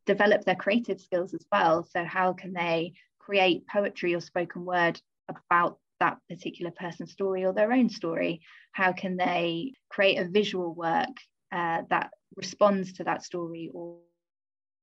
develop 0.06 0.46
their 0.46 0.56
creative 0.56 0.98
skills 0.98 1.34
as 1.34 1.44
well. 1.52 1.84
So 1.84 2.04
how 2.04 2.32
can 2.32 2.54
they 2.54 2.94
create 3.20 3.66
poetry 3.68 4.14
or 4.14 4.20
spoken 4.20 4.64
word 4.64 5.00
about 5.28 5.78
that 6.00 6.18
particular 6.28 6.72
person's 6.72 7.12
story 7.12 7.44
or 7.44 7.52
their 7.52 7.72
own 7.72 7.88
story? 7.88 8.40
How 8.72 8.92
can 8.92 9.16
they 9.16 9.74
create 9.88 10.18
a 10.18 10.28
visual 10.28 10.74
work 10.74 11.16
uh, 11.52 11.82
that 11.90 12.10
responds 12.36 12.94
to 12.94 13.04
that 13.04 13.22
story 13.22 13.70
or, 13.72 13.98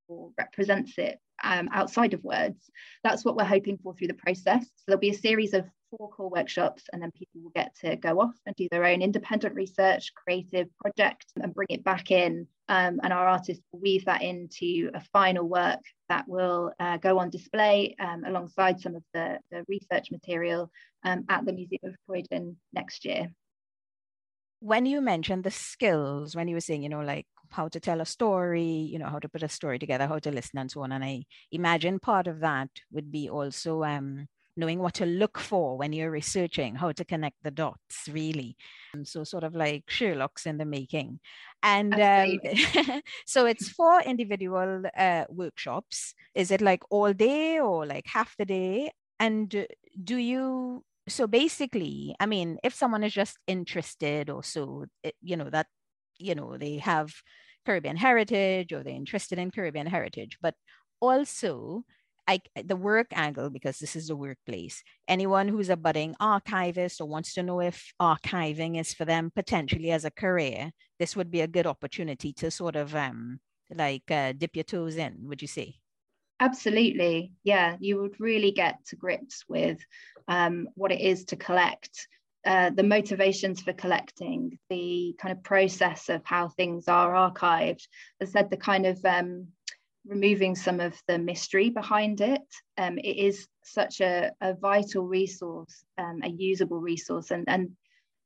or 0.07 0.31
represents 0.37 0.97
it 0.97 1.19
um, 1.43 1.69
outside 1.73 2.13
of 2.13 2.23
words? 2.23 2.69
That's 3.03 3.25
what 3.25 3.35
we're 3.35 3.43
hoping 3.43 3.79
for 3.83 3.93
through 3.93 4.07
the 4.07 4.13
process. 4.13 4.63
So 4.63 4.83
there'll 4.87 4.99
be 4.99 5.09
a 5.09 5.15
series 5.15 5.53
of 5.53 5.65
four 5.89 6.09
core 6.09 6.29
workshops, 6.29 6.83
and 6.91 7.01
then 7.01 7.11
people 7.11 7.41
will 7.41 7.51
get 7.55 7.75
to 7.81 7.95
go 7.95 8.19
off 8.21 8.35
and 8.45 8.55
do 8.55 8.67
their 8.69 8.85
own 8.85 9.01
independent 9.01 9.55
research, 9.55 10.13
creative 10.13 10.67
project, 10.77 11.25
and 11.41 11.53
bring 11.53 11.67
it 11.69 11.83
back 11.83 12.11
in. 12.11 12.47
Um, 12.69 12.99
and 13.01 13.13
our 13.13 13.27
artists 13.27 13.63
will 13.71 13.79
weave 13.79 14.05
that 14.05 14.21
into 14.21 14.91
a 14.93 15.01
final 15.13 15.47
work 15.47 15.79
that 16.09 16.25
will 16.27 16.73
uh, 16.79 16.97
go 16.97 17.17
on 17.19 17.29
display 17.29 17.95
um, 17.99 18.25
alongside 18.25 18.81
some 18.81 18.95
of 18.95 19.03
the, 19.13 19.39
the 19.51 19.63
research 19.69 20.11
material 20.11 20.69
um, 21.03 21.23
at 21.29 21.45
the 21.45 21.53
Museum 21.53 21.79
of 21.85 21.95
Croydon 22.05 22.57
next 22.73 23.05
year. 23.05 23.31
When 24.59 24.85
you 24.85 25.01
mentioned 25.01 25.43
the 25.43 25.51
skills, 25.51 26.35
when 26.35 26.47
you 26.47 26.55
were 26.55 26.61
saying, 26.61 26.83
you 26.83 26.89
know, 26.89 27.01
like 27.01 27.27
how 27.51 27.69
to 27.69 27.79
tell 27.79 28.01
a 28.01 28.05
story, 28.05 28.63
you 28.63 28.99
know, 28.99 29.07
how 29.07 29.19
to 29.19 29.29
put 29.29 29.43
a 29.43 29.49
story 29.49 29.79
together, 29.79 30.07
how 30.07 30.19
to 30.19 30.31
listen, 30.31 30.59
and 30.59 30.69
so 30.69 30.81
on, 30.81 30.91
and 30.91 31.03
I 31.03 31.23
imagine 31.51 31.99
part 31.99 32.27
of 32.27 32.39
that 32.41 32.69
would 32.91 33.11
be 33.11 33.29
also 33.29 33.83
um, 33.83 34.27
knowing 34.57 34.79
what 34.79 34.95
to 34.95 35.05
look 35.05 35.37
for 35.37 35.77
when 35.77 35.93
you're 35.93 36.11
researching, 36.11 36.75
how 36.75 36.91
to 36.91 37.05
connect 37.05 37.37
the 37.43 37.51
dots, 37.51 38.09
really. 38.11 38.57
And 38.93 39.07
so, 39.07 39.23
sort 39.23 39.43
of 39.43 39.55
like 39.55 39.83
Sherlock's 39.87 40.45
in 40.45 40.57
the 40.57 40.65
making. 40.65 41.19
And 41.63 41.93
um, 41.93 43.01
so, 43.25 43.45
it's 43.45 43.69
four 43.69 44.01
individual 44.01 44.83
uh, 44.97 45.25
workshops. 45.29 46.13
Is 46.35 46.51
it 46.51 46.61
like 46.61 46.83
all 46.89 47.13
day 47.13 47.59
or 47.59 47.85
like 47.85 48.07
half 48.07 48.35
the 48.37 48.45
day? 48.45 48.91
And 49.19 49.67
do 50.03 50.17
you? 50.17 50.83
So 51.09 51.25
basically, 51.25 52.15
I 52.19 52.25
mean, 52.25 52.57
if 52.63 52.73
someone 52.73 53.01
is 53.03 53.13
just 53.13 53.37
interested 53.47 54.29
or 54.29 54.43
so, 54.43 54.87
it, 55.03 55.15
you 55.21 55.37
know, 55.37 55.49
that, 55.49 55.67
you 56.19 56.35
know, 56.35 56.57
they 56.57 56.79
have 56.79 57.13
Caribbean 57.65 57.95
heritage 57.95 58.73
or 58.73 58.83
they're 58.83 58.93
interested 58.93 59.39
in 59.39 59.51
Caribbean 59.51 59.87
heritage, 59.87 60.37
but 60.41 60.55
also 60.99 61.83
I, 62.27 62.41
the 62.61 62.75
work 62.75 63.07
angle, 63.13 63.49
because 63.49 63.77
this 63.77 63.95
is 63.95 64.07
the 64.07 64.15
workplace, 64.15 64.83
anyone 65.07 65.47
who's 65.47 65.69
a 65.69 65.77
budding 65.77 66.15
archivist 66.19 66.99
or 66.99 67.07
wants 67.07 67.33
to 67.35 67.43
know 67.43 67.61
if 67.61 67.93
archiving 68.01 68.79
is 68.79 68.93
for 68.93 69.05
them 69.05 69.31
potentially 69.33 69.91
as 69.91 70.03
a 70.03 70.11
career, 70.11 70.71
this 70.99 71.15
would 71.15 71.31
be 71.31 71.41
a 71.41 71.47
good 71.47 71.65
opportunity 71.65 72.33
to 72.33 72.51
sort 72.51 72.75
of 72.75 72.93
um, 72.95 73.39
like 73.73 74.09
uh, 74.11 74.33
dip 74.37 74.55
your 74.55 74.63
toes 74.63 74.97
in, 74.97 75.15
would 75.21 75.41
you 75.41 75.47
say? 75.47 75.75
Absolutely. 76.39 77.31
Yeah, 77.43 77.77
you 77.79 77.99
would 78.01 78.19
really 78.19 78.51
get 78.51 78.85
to 78.87 78.95
grips 78.95 79.45
with 79.47 79.79
um, 80.27 80.67
what 80.75 80.91
it 80.91 81.01
is 81.01 81.25
to 81.25 81.35
collect, 81.35 82.07
uh, 82.45 82.69
the 82.69 82.83
motivations 82.83 83.61
for 83.61 83.73
collecting, 83.73 84.59
the 84.69 85.15
kind 85.19 85.35
of 85.35 85.43
process 85.43 86.09
of 86.09 86.21
how 86.25 86.49
things 86.49 86.87
are 86.87 87.13
archived. 87.13 87.87
As 88.21 88.29
I 88.29 88.31
said, 88.31 88.49
the 88.49 88.57
kind 88.57 88.85
of 88.85 89.03
um, 89.03 89.47
removing 90.07 90.55
some 90.55 90.79
of 90.79 90.99
the 91.07 91.17
mystery 91.17 91.69
behind 91.69 92.21
it. 92.21 92.41
Um, 92.77 92.97
it 92.97 93.17
is 93.17 93.47
such 93.63 94.01
a, 94.01 94.31
a 94.41 94.53
vital 94.53 95.05
resource, 95.05 95.83
um, 95.97 96.21
a 96.23 96.29
usable 96.29 96.79
resource. 96.79 97.31
And, 97.31 97.45
and 97.47 97.71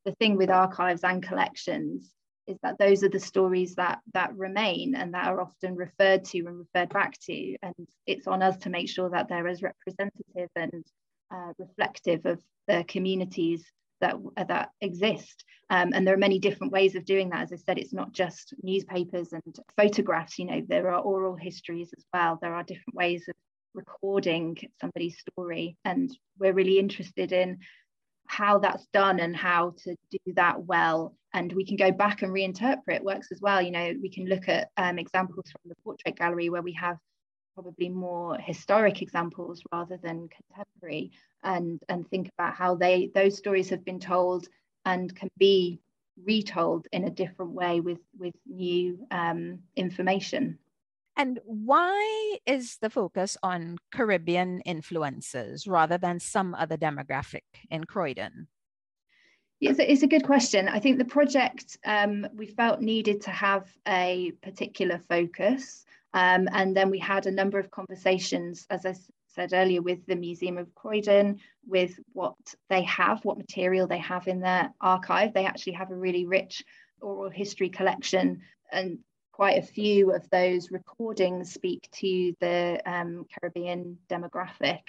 the 0.06 0.14
thing 0.14 0.38
with 0.38 0.50
archives 0.50 1.04
and 1.04 1.22
collections 1.22 2.14
is 2.48 2.58
that 2.64 2.78
those 2.80 3.04
are 3.04 3.10
the 3.10 3.20
stories 3.20 3.76
that 3.76 4.00
that 4.14 4.36
remain 4.36 4.96
and 4.96 5.14
that 5.14 5.28
are 5.28 5.42
often 5.42 5.76
referred 5.76 6.26
to 6.26 6.40
and 6.40 6.60
referred 6.60 6.90
back 6.90 7.18
to. 7.22 7.56
And 7.62 7.76
it's 8.08 8.28
on 8.28 8.42
us 8.42 8.58
to 8.58 8.70
make 8.70 8.90
sure 8.90 9.10
that 9.10 9.28
they're 9.30 9.48
as 9.48 9.62
representative 9.62 10.50
and 10.56 10.84
uh, 11.34 11.54
reflective 11.58 12.26
of 12.26 12.42
the 12.68 12.84
communities 12.88 13.64
that 14.02 14.16
that 14.48 14.70
exist. 14.82 15.46
Um, 15.70 15.92
and 15.94 16.06
there 16.06 16.14
are 16.14 16.18
many 16.18 16.38
different 16.38 16.74
ways 16.74 16.96
of 16.96 17.06
doing 17.06 17.30
that. 17.30 17.44
As 17.44 17.54
I 17.54 17.56
said, 17.56 17.78
it's 17.78 17.94
not 17.94 18.12
just 18.12 18.54
newspapers 18.62 19.32
and 19.32 19.56
photographs. 19.78 20.38
You 20.38 20.46
know, 20.46 20.62
there 20.68 20.92
are 20.92 21.02
oral 21.02 21.36
histories 21.36 21.94
as 21.98 22.06
well. 22.14 22.38
There 22.42 22.54
are 22.54 22.64
different 22.64 22.96
ways 22.96 23.26
of 23.30 23.36
recording 23.74 24.58
somebody's 24.82 25.18
story, 25.20 25.78
and 25.86 26.12
we're 26.38 26.54
really 26.54 26.78
interested 26.78 27.32
in 27.32 27.60
how 28.28 28.60
that's 28.60 28.88
done 28.94 29.20
and 29.20 29.36
how 29.36 29.74
to 29.84 29.96
do 30.10 30.34
that 30.36 30.64
well. 30.64 31.16
And 31.34 31.52
we 31.54 31.66
can 31.66 31.78
go 31.78 31.92
back 31.92 32.22
and 32.22 32.32
reinterpret 32.32 33.02
works 33.02 33.28
as 33.32 33.40
well. 33.42 33.62
You 33.62 33.72
know, 33.72 33.94
we 34.02 34.10
can 34.10 34.26
look 34.26 34.50
at 34.50 34.70
um, 34.78 35.00
examples 35.00 35.46
from 35.52 35.70
the 35.70 35.76
portrait 35.84 36.18
gallery 36.18 36.50
where 36.50 36.62
we 36.62 36.74
have 36.74 36.98
probably 37.54 37.90
more 37.90 38.38
historic 38.38 39.02
examples 39.02 39.62
rather 39.72 39.98
than 39.98 40.30
contemporary 40.30 41.12
and 41.44 41.82
and 41.90 42.10
think 42.10 42.30
about 42.38 42.56
how 42.56 42.76
they 42.76 43.12
those 43.14 43.38
stories 43.38 43.70
have 43.70 43.84
been 43.86 44.00
told 44.00 44.48
and 44.86 45.16
can 45.16 45.30
be 45.38 45.80
retold 46.24 46.88
in 46.92 47.06
a 47.06 47.10
different 47.10 47.52
way 47.52 47.80
with 47.80 48.00
with 48.18 48.36
new 48.46 49.06
um, 49.12 49.60
information 49.76 50.58
and 51.18 51.40
why 51.44 52.38
is 52.46 52.78
the 52.78 52.90
focus 52.90 53.38
on 53.44 53.78
caribbean 53.92 54.62
influences 54.62 55.68
rather 55.68 55.98
than 55.98 56.20
some 56.20 56.54
other 56.56 56.78
demographic 56.78 57.44
in 57.70 57.84
croydon 57.84 58.48
it's 59.62 59.80
a, 59.80 59.92
it's 59.92 60.02
a 60.02 60.08
good 60.08 60.24
question. 60.24 60.68
I 60.68 60.80
think 60.80 60.98
the 60.98 61.06
project 61.06 61.78
um, 61.86 62.28
we 62.34 62.48
felt 62.48 62.82
needed 62.82 63.22
to 63.22 63.30
have 63.30 63.72
a 63.88 64.34
particular 64.42 65.00
focus. 65.08 65.86
Um, 66.14 66.50
and 66.52 66.76
then 66.76 66.90
we 66.90 67.00
had 67.00 67.26
a 67.26 67.32
number 67.32 67.60
of 67.60 67.72
conversations, 67.72 68.68
as 68.70 68.86
I 68.86 68.96
said 69.28 69.54
earlier, 69.54 69.82
with 69.82 70.06
the 70.06 70.16
Museum 70.16 70.58
of 70.58 70.74
Croydon, 70.76 71.40
with 71.66 71.98
what 72.14 72.36
they 72.70 72.84
have, 72.84 73.24
what 73.24 73.38
material 73.38 73.88
they 73.88 74.00
have 74.00 74.28
in 74.28 74.42
their 74.42 74.74
archive. 74.82 75.34
They 75.34 75.46
actually 75.46 75.74
have 75.74 75.92
a 75.92 75.96
really 75.96 76.26
rich 76.26 76.64
oral 77.02 77.32
history 77.32 77.70
collection, 77.70 78.42
and 78.72 79.00
quite 79.32 79.58
a 79.58 79.66
few 79.66 80.12
of 80.12 80.30
those 80.30 80.70
recordings 80.70 81.54
speak 81.54 81.90
to 81.92 82.36
the 82.42 82.82
um, 82.86 83.26
Caribbean 83.34 83.98
demographic. 84.10 84.82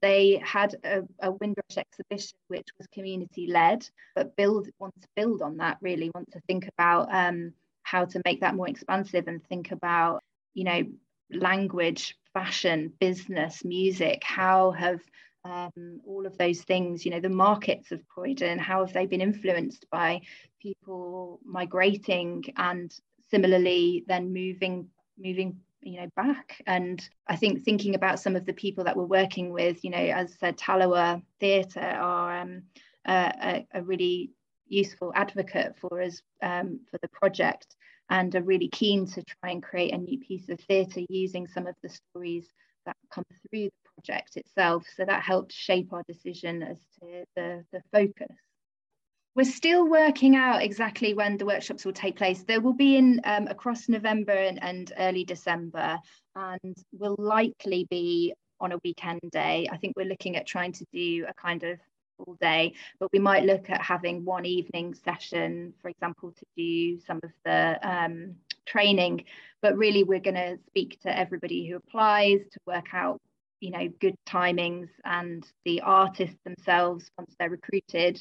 They 0.00 0.42
had 0.44 0.74
a, 0.82 1.02
a 1.20 1.30
Windrush 1.30 1.76
exhibition 1.76 2.36
which 2.48 2.66
was 2.78 2.88
community 2.88 3.46
led, 3.46 3.88
but 4.16 4.34
build 4.34 4.68
want 4.80 5.00
to 5.00 5.08
build 5.14 5.42
on 5.42 5.58
that 5.58 5.76
really, 5.80 6.10
want 6.14 6.32
to 6.32 6.40
think 6.48 6.66
about 6.66 7.14
um, 7.14 7.52
how 7.84 8.06
to 8.06 8.20
make 8.24 8.40
that 8.40 8.56
more 8.56 8.68
expansive 8.68 9.28
and 9.28 9.44
think 9.46 9.70
about, 9.70 10.24
you 10.54 10.64
know, 10.64 10.82
language, 11.30 12.16
fashion, 12.32 12.92
business, 13.00 13.64
music, 13.64 14.22
how 14.24 14.70
have 14.72 15.00
um, 15.44 16.00
all 16.06 16.26
of 16.26 16.38
those 16.38 16.62
things, 16.62 17.04
you 17.04 17.10
know, 17.10 17.20
the 17.20 17.28
markets 17.28 17.90
of 17.90 18.06
Croydon, 18.08 18.58
how 18.58 18.84
have 18.84 18.92
they 18.92 19.06
been 19.06 19.20
influenced 19.20 19.86
by 19.90 20.20
people 20.60 21.40
migrating 21.44 22.44
and 22.56 22.94
similarly 23.30 24.04
then 24.06 24.32
moving 24.32 24.88
moving 25.18 25.58
you 25.80 26.00
know 26.00 26.08
back? 26.14 26.62
And 26.66 27.06
i 27.26 27.34
think 27.34 27.64
thinking 27.64 27.94
about 27.94 28.20
some 28.20 28.36
of 28.36 28.46
the 28.46 28.52
people 28.52 28.84
that 28.84 28.96
we're 28.96 29.04
working 29.04 29.50
with 29.50 29.84
you 29.84 29.90
know 29.90 29.98
as 29.98 30.32
I 30.32 30.36
said 30.46 30.58
Talawa 30.58 31.22
theatre 31.40 31.80
are 31.80 32.38
um, 32.38 32.62
a, 33.04 33.66
a, 33.74 33.82
really 33.82 34.30
useful 34.68 35.12
advocate 35.14 35.76
for 35.80 36.00
us 36.00 36.22
um, 36.40 36.80
for 36.90 36.98
the 37.02 37.08
project 37.08 37.76
and 38.12 38.34
are 38.34 38.42
really 38.42 38.68
keen 38.68 39.06
to 39.06 39.22
try 39.22 39.50
and 39.50 39.62
create 39.62 39.94
a 39.94 39.96
new 39.96 40.18
piece 40.18 40.50
of 40.50 40.60
theatre 40.60 41.00
using 41.08 41.46
some 41.46 41.66
of 41.66 41.74
the 41.82 41.88
stories 41.88 42.46
that 42.84 42.94
come 43.10 43.24
through 43.48 43.64
the 43.64 43.72
project 43.96 44.36
itself 44.36 44.84
so 44.94 45.04
that 45.06 45.22
helped 45.22 45.50
shape 45.50 45.94
our 45.94 46.02
decision 46.06 46.62
as 46.62 46.76
to 47.00 47.24
the, 47.36 47.64
the 47.72 47.80
focus 47.90 48.36
we're 49.34 49.44
still 49.44 49.88
working 49.88 50.36
out 50.36 50.62
exactly 50.62 51.14
when 51.14 51.38
the 51.38 51.46
workshops 51.46 51.86
will 51.86 51.94
take 51.94 52.16
place. 52.16 52.42
They 52.42 52.58
will 52.58 52.74
be 52.74 52.96
in 52.98 53.18
um, 53.24 53.46
across 53.46 53.88
November 53.88 54.32
and, 54.32 54.62
and 54.62 54.92
early 54.98 55.24
December, 55.24 55.98
and 56.36 56.76
will 56.92 57.16
likely 57.18 57.86
be 57.88 58.34
on 58.60 58.72
a 58.72 58.78
weekend 58.84 59.22
day. 59.30 59.68
I 59.72 59.78
think 59.78 59.94
we're 59.96 60.04
looking 60.04 60.36
at 60.36 60.46
trying 60.46 60.72
to 60.72 60.84
do 60.92 61.24
a 61.26 61.32
kind 61.32 61.62
of 61.62 61.78
full 62.24 62.36
day, 62.40 62.74
but 62.98 63.10
we 63.12 63.18
might 63.18 63.44
look 63.44 63.70
at 63.70 63.80
having 63.82 64.24
one 64.24 64.46
evening 64.46 64.94
session, 64.94 65.74
for 65.80 65.88
example, 65.88 66.32
to 66.32 66.44
do 66.56 67.00
some 67.00 67.20
of 67.22 67.30
the 67.44 67.78
um, 67.82 68.34
training. 68.66 69.24
But 69.60 69.76
really, 69.76 70.04
we're 70.04 70.20
going 70.20 70.34
to 70.34 70.58
speak 70.66 71.00
to 71.02 71.16
everybody 71.16 71.68
who 71.68 71.76
applies 71.76 72.40
to 72.52 72.60
work 72.66 72.86
out 72.92 73.20
you 73.60 73.70
know 73.70 73.88
good 74.00 74.16
timings 74.28 74.88
and 75.04 75.46
the 75.64 75.82
artists 75.82 76.36
themselves 76.44 77.08
once 77.16 77.32
they're 77.38 77.48
recruited 77.48 78.20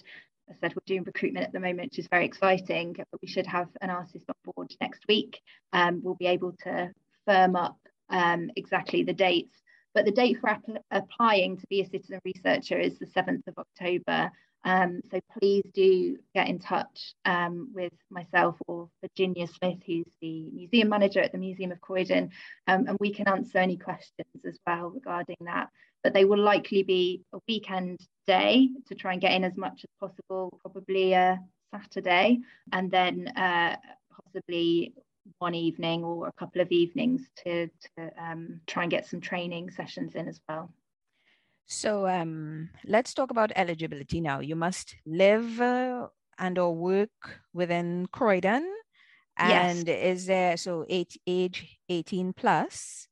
I 0.51 0.55
said 0.59 0.75
we're 0.75 0.81
doing 0.85 1.03
recruitment 1.03 1.45
at 1.45 1.53
the 1.53 1.59
moment, 1.59 1.91
which 1.91 1.99
is 1.99 2.07
very 2.07 2.25
exciting, 2.25 2.93
but 2.93 3.21
we 3.21 3.27
should 3.27 3.47
have 3.47 3.69
an 3.79 3.89
artist 3.89 4.25
on 4.27 4.53
board 4.53 4.73
next 4.81 5.07
week. 5.07 5.39
Um, 5.71 6.01
we'll 6.03 6.15
be 6.15 6.27
able 6.27 6.53
to 6.63 6.91
firm 7.25 7.55
up 7.55 7.77
um, 8.09 8.51
exactly 8.57 9.03
the 9.03 9.13
dates. 9.13 9.60
But 9.93 10.05
the 10.05 10.11
date 10.11 10.37
for 10.39 10.57
applying 10.91 11.57
to 11.57 11.67
be 11.67 11.81
a 11.81 11.89
citizen 11.89 12.19
researcher 12.23 12.77
is 12.77 12.97
the 12.97 13.05
7th 13.05 13.47
of 13.47 13.57
October. 13.57 14.31
Um, 14.63 15.01
so 15.09 15.19
please 15.37 15.63
do 15.73 16.17
get 16.35 16.47
in 16.47 16.59
touch 16.59 17.15
um, 17.25 17.71
with 17.73 17.93
myself 18.09 18.55
or 18.67 18.89
Virginia 19.01 19.47
Smith, 19.47 19.79
who's 19.85 20.13
the 20.21 20.49
museum 20.51 20.89
manager 20.89 21.19
at 21.19 21.31
the 21.31 21.37
Museum 21.37 21.71
of 21.71 21.81
Croydon, 21.81 22.29
um, 22.67 22.85
and 22.87 22.97
we 22.99 23.11
can 23.11 23.27
answer 23.27 23.57
any 23.57 23.77
questions 23.77 24.45
as 24.45 24.57
well 24.67 24.89
regarding 24.89 25.37
that. 25.41 25.69
But 26.03 26.13
they 26.13 26.25
will 26.25 26.39
likely 26.39 26.83
be 26.83 27.23
a 27.33 27.39
weekend 27.47 27.99
day 28.27 28.69
to 28.87 28.95
try 28.95 29.13
and 29.13 29.21
get 29.21 29.33
in 29.33 29.43
as 29.43 29.57
much 29.57 29.83
as 29.83 29.89
possible, 29.99 30.59
probably 30.61 31.13
a 31.13 31.39
Saturday, 31.73 32.39
and 32.71 32.91
then 32.91 33.27
uh, 33.29 33.75
possibly 34.23 34.93
one 35.39 35.55
evening 35.55 36.03
or 36.03 36.27
a 36.27 36.31
couple 36.33 36.61
of 36.61 36.71
evenings 36.71 37.29
to, 37.43 37.67
to 37.67 38.11
um, 38.19 38.61
try 38.67 38.83
and 38.83 38.91
get 38.91 39.05
some 39.05 39.21
training 39.21 39.69
sessions 39.71 40.15
in 40.15 40.27
as 40.27 40.39
well. 40.47 40.71
So 41.67 42.07
um, 42.07 42.69
let's 42.85 43.13
talk 43.13 43.31
about 43.31 43.51
eligibility 43.55 44.19
now. 44.19 44.39
You 44.39 44.55
must 44.55 44.95
live 45.05 45.61
uh, 45.61 46.07
and 46.37 46.57
or 46.57 46.75
work 46.75 47.39
within 47.53 48.07
Croydon. 48.11 48.67
And 49.37 49.87
yes. 49.87 50.19
is 50.19 50.25
there 50.25 50.57
so 50.57 50.85
eight, 50.89 51.15
age 51.25 51.79
18 51.87 52.33
plus? 52.33 53.07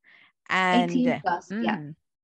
And 0.49 0.91
18 0.91 1.21
plus, 1.21 1.49
mm, 1.49 1.63
yeah. 1.63 1.79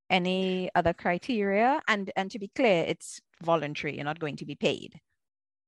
Any 0.10 0.70
other 0.76 0.94
criteria? 0.94 1.82
And 1.88 2.12
and 2.16 2.30
to 2.32 2.38
be 2.38 2.52
clear, 2.54 2.84
it's 2.88 3.22
voluntary. 3.42 3.96
You're 3.96 4.06
not 4.06 4.20
going 4.20 4.36
to 4.38 4.46
be 4.46 4.56
paid. 4.56 5.00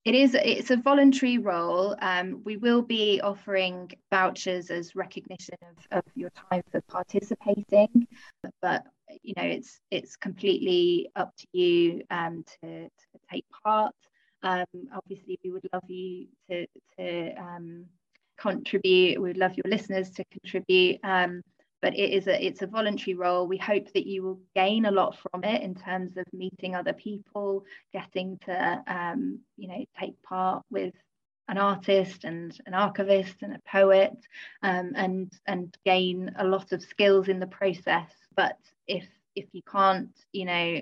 It 0.07 0.15
is. 0.15 0.37
It's 0.41 0.71
a 0.71 0.77
voluntary 0.77 1.37
role. 1.37 1.93
Um, 2.01 2.41
we 2.45 2.55
will 2.55 2.81
be 2.81 3.19
offering 3.19 3.91
vouchers 4.09 4.69
as 4.69 4.95
recognition 4.95 5.55
of, 5.61 5.97
of 5.97 6.03
your 6.15 6.29
time 6.49 6.63
for 6.71 6.79
participating, 6.79 8.07
but 8.61 8.85
you 9.21 9.33
know 9.35 9.43
it's 9.43 9.81
it's 9.91 10.15
completely 10.15 11.09
up 11.17 11.35
to 11.35 11.47
you 11.51 12.03
um, 12.09 12.45
to, 12.61 12.85
to 12.85 13.19
take 13.29 13.43
part. 13.65 13.93
Um, 14.43 14.63
obviously, 14.95 15.39
we 15.43 15.51
would 15.51 15.67
love 15.73 15.89
you 15.89 16.27
to 16.49 16.67
to 16.97 17.33
um, 17.35 17.87
contribute. 18.37 19.21
We 19.21 19.27
would 19.27 19.37
love 19.37 19.57
your 19.57 19.69
listeners 19.69 20.09
to 20.11 20.23
contribute. 20.31 21.01
Um, 21.03 21.41
but 21.81 21.93
it 21.93 22.11
is 22.11 22.27
a 22.27 22.45
it's 22.45 22.61
a 22.61 22.67
voluntary 22.67 23.15
role. 23.15 23.47
We 23.47 23.57
hope 23.57 23.91
that 23.93 24.07
you 24.07 24.23
will 24.23 24.39
gain 24.55 24.85
a 24.85 24.91
lot 24.91 25.17
from 25.17 25.43
it 25.43 25.61
in 25.61 25.75
terms 25.75 26.17
of 26.17 26.25
meeting 26.33 26.75
other 26.75 26.93
people, 26.93 27.65
getting 27.93 28.37
to 28.45 28.83
um, 28.87 29.39
you 29.57 29.67
know 29.67 29.85
take 29.99 30.21
part 30.23 30.63
with 30.71 30.93
an 31.47 31.57
artist 31.57 32.23
and 32.23 32.57
an 32.65 32.73
archivist 32.73 33.35
and 33.41 33.55
a 33.55 33.61
poet 33.69 34.17
um, 34.63 34.91
and 34.95 35.31
and 35.45 35.77
gain 35.85 36.31
a 36.37 36.45
lot 36.45 36.71
of 36.71 36.81
skills 36.81 37.29
in 37.29 37.39
the 37.39 37.47
process 37.47 38.11
but 38.35 38.57
if 38.87 39.07
if 39.35 39.45
you 39.53 39.61
can't 39.69 40.11
you 40.33 40.45
know 40.45 40.79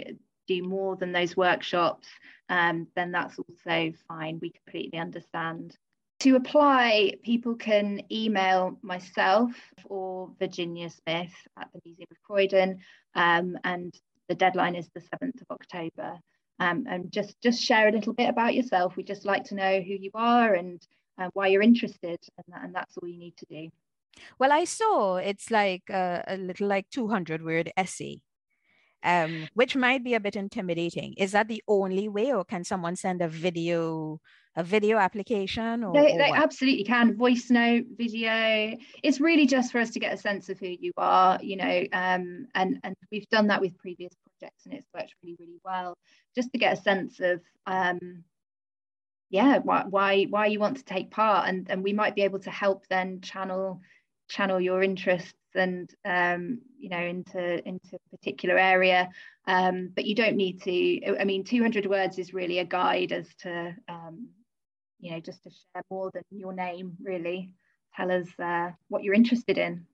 do 0.47 0.63
more 0.63 0.95
than 0.95 1.11
those 1.11 1.37
workshops 1.37 2.07
um, 2.49 2.87
then 2.95 3.11
that's 3.11 3.37
also 3.37 3.91
fine 4.07 4.39
we 4.41 4.51
completely 4.51 4.99
understand 4.99 5.75
to 6.19 6.35
apply 6.35 7.13
people 7.23 7.55
can 7.55 8.01
email 8.11 8.77
myself 8.81 9.51
or 9.85 10.31
virginia 10.39 10.89
smith 10.89 11.33
at 11.59 11.67
the 11.73 11.81
museum 11.85 12.07
of 12.09 12.21
croydon 12.23 12.79
um, 13.15 13.57
and 13.63 13.93
the 14.27 14.35
deadline 14.35 14.75
is 14.75 14.89
the 14.93 15.01
7th 15.01 15.41
of 15.41 15.47
october. 15.51 16.19
Um, 16.57 16.85
and 16.89 17.11
just 17.11 17.35
just 17.41 17.61
share 17.61 17.89
a 17.89 17.91
little 17.91 18.13
bit 18.13 18.29
about 18.29 18.55
yourself. 18.55 18.95
We 18.95 19.03
just 19.03 19.25
like 19.25 19.43
to 19.45 19.55
know 19.55 19.81
who 19.81 19.93
you 19.93 20.11
are 20.13 20.53
and 20.53 20.81
uh, 21.17 21.29
why 21.33 21.47
you're 21.47 21.61
interested 21.61 22.17
and, 22.37 22.45
that, 22.47 22.63
and 22.63 22.73
that's 22.73 22.95
all 22.97 23.09
you 23.09 23.19
need 23.19 23.35
to 23.37 23.45
do. 23.45 23.69
Well 24.39 24.53
i 24.53 24.63
saw 24.63 25.17
it's 25.17 25.51
like 25.51 25.83
a, 25.89 26.23
a 26.25 26.37
little 26.37 26.69
like 26.69 26.89
200 26.89 27.43
word 27.43 27.73
essay 27.75 28.21
um, 29.03 29.49
which 29.53 29.75
might 29.75 30.03
be 30.03 30.15
a 30.15 30.19
bit 30.19 30.35
intimidating. 30.35 31.13
Is 31.17 31.33
that 31.33 31.47
the 31.47 31.61
only 31.67 32.07
way, 32.07 32.33
or 32.33 32.43
can 32.43 32.63
someone 32.63 32.95
send 32.95 33.21
a 33.21 33.27
video, 33.27 34.19
a 34.55 34.63
video 34.63 34.97
application? 34.97 35.83
Or, 35.83 35.93
they, 35.93 36.13
or 36.13 36.17
they 36.17 36.31
absolutely 36.31 36.83
can. 36.83 37.15
Voice 37.15 37.49
note, 37.49 37.85
video. 37.97 38.77
It's 39.03 39.19
really 39.19 39.45
just 39.45 39.71
for 39.71 39.79
us 39.79 39.91
to 39.91 39.99
get 39.99 40.13
a 40.13 40.17
sense 40.17 40.49
of 40.49 40.59
who 40.59 40.67
you 40.67 40.91
are, 40.97 41.39
you 41.41 41.57
know. 41.57 41.83
Um, 41.91 42.47
and 42.55 42.79
and 42.83 42.95
we've 43.11 43.29
done 43.29 43.47
that 43.47 43.61
with 43.61 43.77
previous 43.77 44.13
projects, 44.39 44.65
and 44.65 44.73
it's 44.73 44.87
worked 44.93 45.13
really, 45.23 45.37
really 45.39 45.59
well. 45.63 45.97
Just 46.35 46.51
to 46.53 46.57
get 46.57 46.77
a 46.77 46.81
sense 46.81 47.19
of, 47.19 47.41
um, 47.67 48.23
yeah, 49.29 49.59
why 49.59 49.83
why 49.89 50.23
why 50.23 50.45
you 50.47 50.59
want 50.59 50.77
to 50.77 50.85
take 50.85 51.11
part, 51.11 51.49
and 51.49 51.69
and 51.69 51.83
we 51.83 51.93
might 51.93 52.15
be 52.15 52.21
able 52.23 52.39
to 52.39 52.51
help 52.51 52.85
then 52.89 53.21
channel 53.21 53.81
channel 54.27 54.59
your 54.59 54.81
interests 54.81 55.33
and 55.53 55.93
um, 56.03 56.59
you 56.77 56.89
know 56.89 56.99
into 56.99 57.67
into 57.67 57.95
a 57.95 58.17
particular 58.17 58.57
area 58.57 59.09
um, 59.47 59.91
but 59.95 60.05
you 60.05 60.15
don't 60.15 60.35
need 60.35 60.61
to 60.63 61.19
i 61.19 61.23
mean 61.23 61.43
200 61.43 61.85
words 61.85 62.17
is 62.17 62.33
really 62.33 62.59
a 62.59 62.65
guide 62.65 63.11
as 63.11 63.27
to 63.35 63.75
um, 63.87 64.27
you 65.05 65.11
know 65.11 65.19
just 65.19 65.43
to 65.43 65.49
share 65.49 65.83
more 65.89 66.11
than 66.13 66.23
your 66.31 66.53
name 66.53 66.97
really 67.01 67.51
tell 67.95 68.11
us 68.11 68.27
uh, 68.39 68.71
what 68.89 69.03
you're 69.03 69.13
interested 69.13 69.57
in 69.57 69.85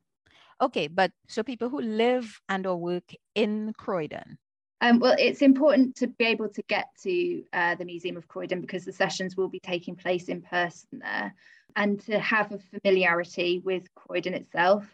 Okay, 0.62 0.88
but 0.88 1.12
so 1.28 1.42
people 1.42 1.70
who 1.70 1.82
live 1.82 2.40
and 2.48 2.68
or 2.68 2.78
work 2.78 3.12
in 3.34 3.74
Croydon. 3.78 4.38
Um, 4.80 5.00
well, 5.00 5.16
it's 5.18 5.42
important 5.42 5.96
to 5.98 6.08
be 6.08 6.26
able 6.26 6.50
to 6.50 6.62
get 6.64 6.86
to 7.04 7.44
uh, 7.52 7.76
the 7.76 7.86
Museum 7.86 8.16
of 8.16 8.28
Croydon 8.28 8.62
because 8.62 8.86
the 8.86 8.94
sessions 8.94 9.36
will 9.36 9.50
be 9.50 9.60
taking 9.60 9.96
place 9.96 10.30
in 10.30 10.42
person 10.42 11.00
there, 11.00 11.34
and 11.76 12.00
to 12.02 12.20
have 12.20 12.52
a 12.52 12.60
familiarity 12.60 13.60
with 13.60 13.94
Croydon 13.96 14.36
itself. 14.36 14.86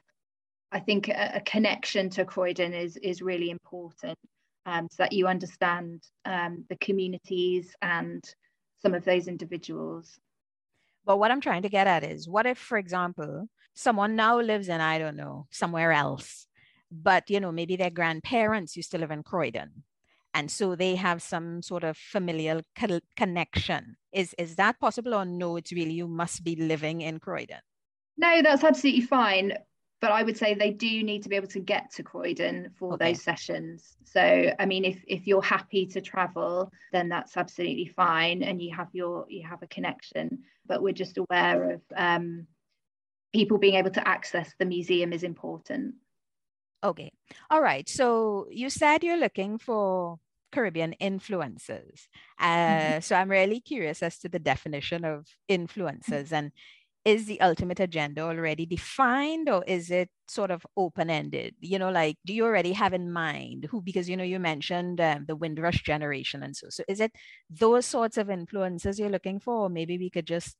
I 0.71 0.79
think 0.79 1.09
a, 1.09 1.33
a 1.35 1.41
connection 1.41 2.09
to 2.11 2.25
Croydon 2.25 2.73
is 2.73 2.95
is 2.97 3.21
really 3.21 3.49
important, 3.49 4.17
um, 4.65 4.87
so 4.89 5.03
that 5.03 5.13
you 5.13 5.27
understand 5.27 6.03
um, 6.23 6.63
the 6.69 6.77
communities 6.77 7.75
and 7.81 8.23
some 8.79 8.93
of 8.93 9.05
those 9.05 9.27
individuals. 9.27 10.19
But 11.05 11.17
what 11.19 11.31
I'm 11.31 11.41
trying 11.41 11.61
to 11.61 11.69
get 11.69 11.87
at 11.87 12.03
is, 12.03 12.27
what 12.27 12.45
if, 12.45 12.57
for 12.57 12.77
example, 12.77 13.47
someone 13.73 14.15
now 14.15 14.39
lives 14.39 14.69
in 14.69 14.81
I 14.81 14.99
don't 14.99 15.15
know 15.15 15.47
somewhere 15.51 15.91
else, 15.91 16.47
but 16.91 17.29
you 17.29 17.39
know 17.39 17.51
maybe 17.51 17.75
their 17.75 17.89
grandparents 17.89 18.75
used 18.75 18.91
to 18.91 18.97
live 18.97 19.11
in 19.11 19.23
croydon 19.23 19.83
and 20.37 20.51
so 20.51 20.75
they 20.75 20.95
have 20.95 21.21
some 21.21 21.63
sort 21.63 21.83
of 21.83 21.97
familial 21.97 22.61
co- 22.77 22.99
connection. 23.15 23.97
Is 24.11 24.35
is 24.37 24.55
that 24.57 24.79
possible 24.79 25.15
or 25.15 25.25
no? 25.25 25.55
It's 25.55 25.71
really 25.71 25.93
you 25.93 26.07
must 26.07 26.43
be 26.43 26.55
living 26.55 27.01
in 27.01 27.19
croydon. 27.19 27.61
No 28.17 28.41
that's 28.43 28.63
absolutely 28.63 29.01
fine 29.01 29.53
but 30.01 30.11
i 30.11 30.23
would 30.23 30.37
say 30.37 30.53
they 30.53 30.71
do 30.71 31.03
need 31.03 31.23
to 31.23 31.29
be 31.29 31.35
able 31.35 31.47
to 31.47 31.59
get 31.59 31.91
to 31.91 32.03
croydon 32.03 32.69
for 32.77 32.93
okay. 32.93 33.11
those 33.11 33.21
sessions 33.21 33.97
so 34.03 34.51
i 34.59 34.65
mean 34.65 34.85
if 34.85 35.03
if 35.07 35.27
you're 35.27 35.41
happy 35.41 35.85
to 35.85 36.01
travel 36.01 36.71
then 36.91 37.09
that's 37.09 37.37
absolutely 37.37 37.87
fine 37.87 38.43
and 38.43 38.61
you 38.61 38.75
have 38.75 38.89
your 38.93 39.25
you 39.29 39.45
have 39.47 39.61
a 39.63 39.67
connection 39.67 40.39
but 40.65 40.81
we're 40.81 40.93
just 40.93 41.17
aware 41.17 41.71
of 41.71 41.81
um, 41.95 42.45
people 43.33 43.57
being 43.57 43.75
able 43.75 43.91
to 43.91 44.05
access 44.07 44.53
the 44.59 44.65
museum 44.65 45.13
is 45.13 45.23
important 45.23 45.95
Okay. 46.83 47.11
All 47.49 47.61
right. 47.61 47.87
So 47.89 48.47
you 48.51 48.69
said 48.69 49.03
you're 49.03 49.17
looking 49.17 49.57
for 49.57 50.19
Caribbean 50.51 50.93
influences. 50.93 52.07
Mm-hmm. 52.39 52.45
Uh, 52.45 52.81
mm-hmm. 52.81 52.99
So 53.01 53.15
I'm 53.15 53.29
really 53.29 53.59
curious 53.59 54.03
as 54.03 54.17
to 54.19 54.29
the 54.29 54.39
definition 54.39 55.03
of 55.03 55.27
influences 55.47 56.31
and 56.31 56.51
is 57.07 57.25
the 57.25 57.39
ultimate 57.39 57.79
agenda 57.79 58.21
already 58.21 58.65
defined 58.65 59.47
or 59.47 59.63
is 59.65 59.89
it 59.91 60.09
sort 60.27 60.51
of 60.51 60.67
open 60.75 61.09
ended? 61.09 61.55
You 61.61 61.79
know, 61.79 61.89
like, 61.89 62.17
do 62.25 62.33
you 62.33 62.43
already 62.43 62.73
have 62.73 62.93
in 62.93 63.13
mind 63.13 63.65
who, 63.71 63.81
because, 63.81 64.09
you 64.09 64.17
know, 64.17 64.25
you 64.25 64.39
mentioned 64.39 64.99
um, 64.99 65.23
the 65.25 65.37
Windrush 65.37 65.83
generation 65.83 66.43
and 66.43 66.53
so, 66.53 66.67
so 66.69 66.83
is 66.85 66.99
it 66.99 67.13
those 67.49 67.85
sorts 67.85 68.17
of 68.17 68.29
influences 68.29 68.99
you're 68.99 69.09
looking 69.09 69.39
for? 69.39 69.53
Or 69.53 69.69
maybe 69.69 69.97
we 69.97 70.09
could 70.09 70.27
just 70.27 70.57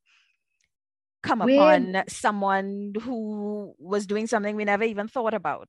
come 1.22 1.40
We're, 1.40 1.60
upon 1.60 2.04
someone 2.08 2.94
who 2.98 3.74
was 3.78 4.06
doing 4.06 4.26
something 4.26 4.56
we 4.56 4.64
never 4.64 4.84
even 4.84 5.06
thought 5.06 5.34
about. 5.34 5.68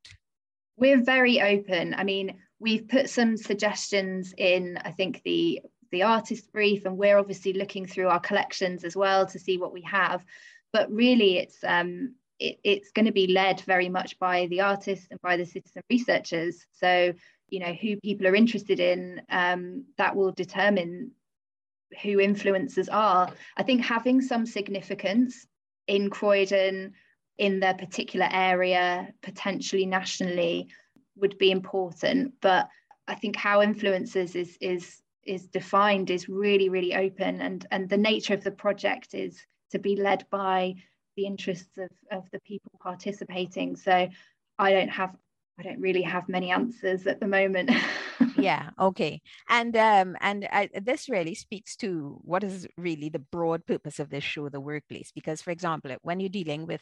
We're 0.77 1.03
very 1.03 1.41
open. 1.41 1.93
I 1.93 2.05
mean, 2.05 2.39
we've 2.57 2.87
put 2.87 3.09
some 3.09 3.35
suggestions 3.35 4.33
in, 4.37 4.79
I 4.81 4.91
think, 4.91 5.23
the 5.25 5.59
the 5.91 6.03
artist 6.03 6.51
brief, 6.51 6.85
and 6.85 6.97
we're 6.97 7.17
obviously 7.17 7.53
looking 7.53 7.85
through 7.85 8.07
our 8.07 8.19
collections 8.19 8.83
as 8.83 8.95
well 8.95 9.25
to 9.27 9.39
see 9.39 9.57
what 9.57 9.73
we 9.73 9.81
have. 9.81 10.23
But 10.71 10.91
really, 10.91 11.37
it's 11.37 11.57
um, 11.63 12.15
it, 12.39 12.59
it's 12.63 12.91
going 12.91 13.05
to 13.05 13.11
be 13.11 13.27
led 13.27 13.61
very 13.61 13.89
much 13.89 14.17
by 14.19 14.47
the 14.47 14.61
artists 14.61 15.07
and 15.11 15.19
by 15.21 15.37
the 15.37 15.45
citizen 15.45 15.81
researchers. 15.89 16.65
So, 16.71 17.13
you 17.49 17.59
know, 17.59 17.73
who 17.73 17.97
people 17.97 18.27
are 18.27 18.35
interested 18.35 18.79
in, 18.79 19.21
um, 19.29 19.85
that 19.97 20.15
will 20.15 20.31
determine 20.31 21.11
who 22.01 22.17
influencers 22.17 22.87
are. 22.91 23.31
I 23.57 23.63
think 23.63 23.81
having 23.81 24.21
some 24.21 24.45
significance 24.45 25.47
in 25.87 26.09
Croydon 26.09 26.93
in 27.37 27.59
their 27.59 27.73
particular 27.73 28.27
area, 28.31 29.13
potentially 29.23 29.85
nationally, 29.85 30.67
would 31.15 31.37
be 31.37 31.51
important. 31.51 32.33
But 32.41 32.69
I 33.07 33.15
think 33.15 33.35
how 33.35 33.61
influences 33.61 34.35
is 34.35 34.57
is 34.61 35.01
is 35.29 35.47
defined 35.47 36.09
is 36.09 36.27
really 36.27 36.69
really 36.69 36.95
open, 36.95 37.41
and 37.41 37.65
and 37.71 37.89
the 37.89 37.97
nature 37.97 38.33
of 38.33 38.43
the 38.43 38.51
project 38.51 39.13
is 39.13 39.45
to 39.71 39.79
be 39.79 39.95
led 39.95 40.25
by 40.31 40.73
the 41.15 41.25
interests 41.25 41.77
of, 41.77 41.89
of 42.11 42.29
the 42.31 42.39
people 42.41 42.71
participating. 42.81 43.75
So 43.75 44.09
I 44.57 44.71
don't 44.71 44.89
have 44.89 45.15
I 45.59 45.63
don't 45.63 45.81
really 45.81 46.03
have 46.03 46.29
many 46.29 46.51
answers 46.51 47.05
at 47.05 47.19
the 47.19 47.27
moment. 47.27 47.69
yeah. 48.37 48.69
Okay. 48.79 49.21
And 49.49 49.75
um, 49.75 50.15
and 50.21 50.47
I, 50.51 50.69
this 50.81 51.09
really 51.09 51.35
speaks 51.35 51.75
to 51.77 52.17
what 52.21 52.45
is 52.45 52.65
really 52.77 53.09
the 53.09 53.19
broad 53.19 53.65
purpose 53.65 53.99
of 53.99 54.09
this 54.09 54.23
show, 54.23 54.47
the 54.47 54.61
workplace. 54.61 55.11
Because, 55.13 55.41
for 55.41 55.51
example, 55.51 55.93
when 56.01 56.21
you're 56.21 56.29
dealing 56.29 56.65
with 56.65 56.81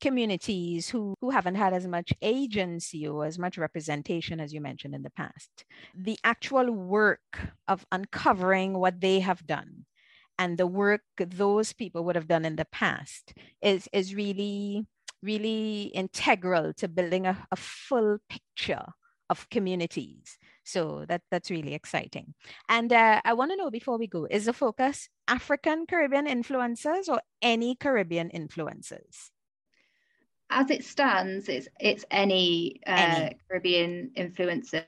communities 0.00 0.88
who 0.88 1.14
who 1.20 1.30
haven't 1.30 1.54
had 1.54 1.72
as 1.72 1.86
much 1.86 2.12
agency 2.20 3.06
or 3.06 3.26
as 3.26 3.38
much 3.38 3.58
representation 3.58 4.40
as 4.40 4.52
you 4.52 4.60
mentioned 4.60 4.94
in 4.94 5.02
the 5.02 5.10
past, 5.10 5.64
the 5.94 6.18
actual 6.24 6.72
work 6.72 7.38
of 7.68 7.86
uncovering 7.92 8.76
what 8.76 9.00
they 9.00 9.20
have 9.20 9.46
done 9.46 9.86
and 10.38 10.58
the 10.58 10.66
work 10.66 11.02
those 11.16 11.72
people 11.72 12.04
would 12.04 12.16
have 12.16 12.28
done 12.28 12.44
in 12.44 12.56
the 12.56 12.66
past 12.66 13.32
is 13.62 13.88
is 13.92 14.14
really 14.14 14.84
really 15.22 15.90
integral 15.94 16.72
to 16.74 16.88
building 16.88 17.26
a, 17.26 17.46
a 17.50 17.56
full 17.56 18.18
picture 18.28 18.84
of 19.28 19.48
communities. 19.50 20.38
So 20.64 21.04
that 21.08 21.22
that's 21.30 21.50
really 21.50 21.74
exciting. 21.74 22.34
And 22.68 22.92
uh, 22.92 23.20
I 23.24 23.34
want 23.34 23.50
to 23.52 23.56
know 23.56 23.70
before 23.70 23.98
we 23.98 24.06
go, 24.06 24.26
is 24.30 24.46
the 24.46 24.52
focus 24.52 25.08
African 25.28 25.86
Caribbean 25.86 26.26
influencers 26.26 27.08
or 27.08 27.20
any 27.42 27.74
Caribbean 27.74 28.30
influencers? 28.30 29.30
As 30.50 30.70
it 30.70 30.84
stands, 30.84 31.48
it's 31.48 31.68
it's 31.80 32.04
any, 32.10 32.80
uh, 32.86 32.90
any. 32.96 33.36
Caribbean 33.48 34.10
influencers, 34.16 34.84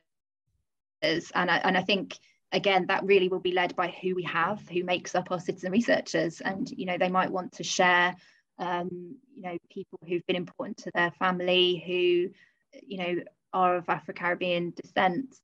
and 1.02 1.50
I 1.50 1.56
and 1.58 1.76
I 1.76 1.82
think 1.82 2.16
again 2.52 2.86
that 2.86 3.04
really 3.04 3.28
will 3.28 3.40
be 3.40 3.52
led 3.52 3.74
by 3.74 3.88
who 3.88 4.14
we 4.14 4.22
have, 4.24 4.60
who 4.68 4.84
makes 4.84 5.14
up 5.14 5.30
our 5.30 5.40
citizen 5.40 5.72
researchers, 5.72 6.40
and 6.40 6.70
you 6.70 6.86
know 6.86 6.96
they 6.96 7.08
might 7.08 7.30
want 7.30 7.52
to 7.52 7.64
share 7.64 8.14
um, 8.58 9.16
you 9.34 9.42
know, 9.42 9.56
people 9.70 9.98
who've 10.06 10.26
been 10.26 10.36
important 10.36 10.76
to 10.78 10.90
their 10.94 11.10
family, 11.12 11.82
who, 11.86 12.80
you 12.86 12.98
know, 12.98 13.22
are 13.52 13.76
of 13.76 13.88
Afro-Caribbean 13.88 14.72
descent. 14.80 15.36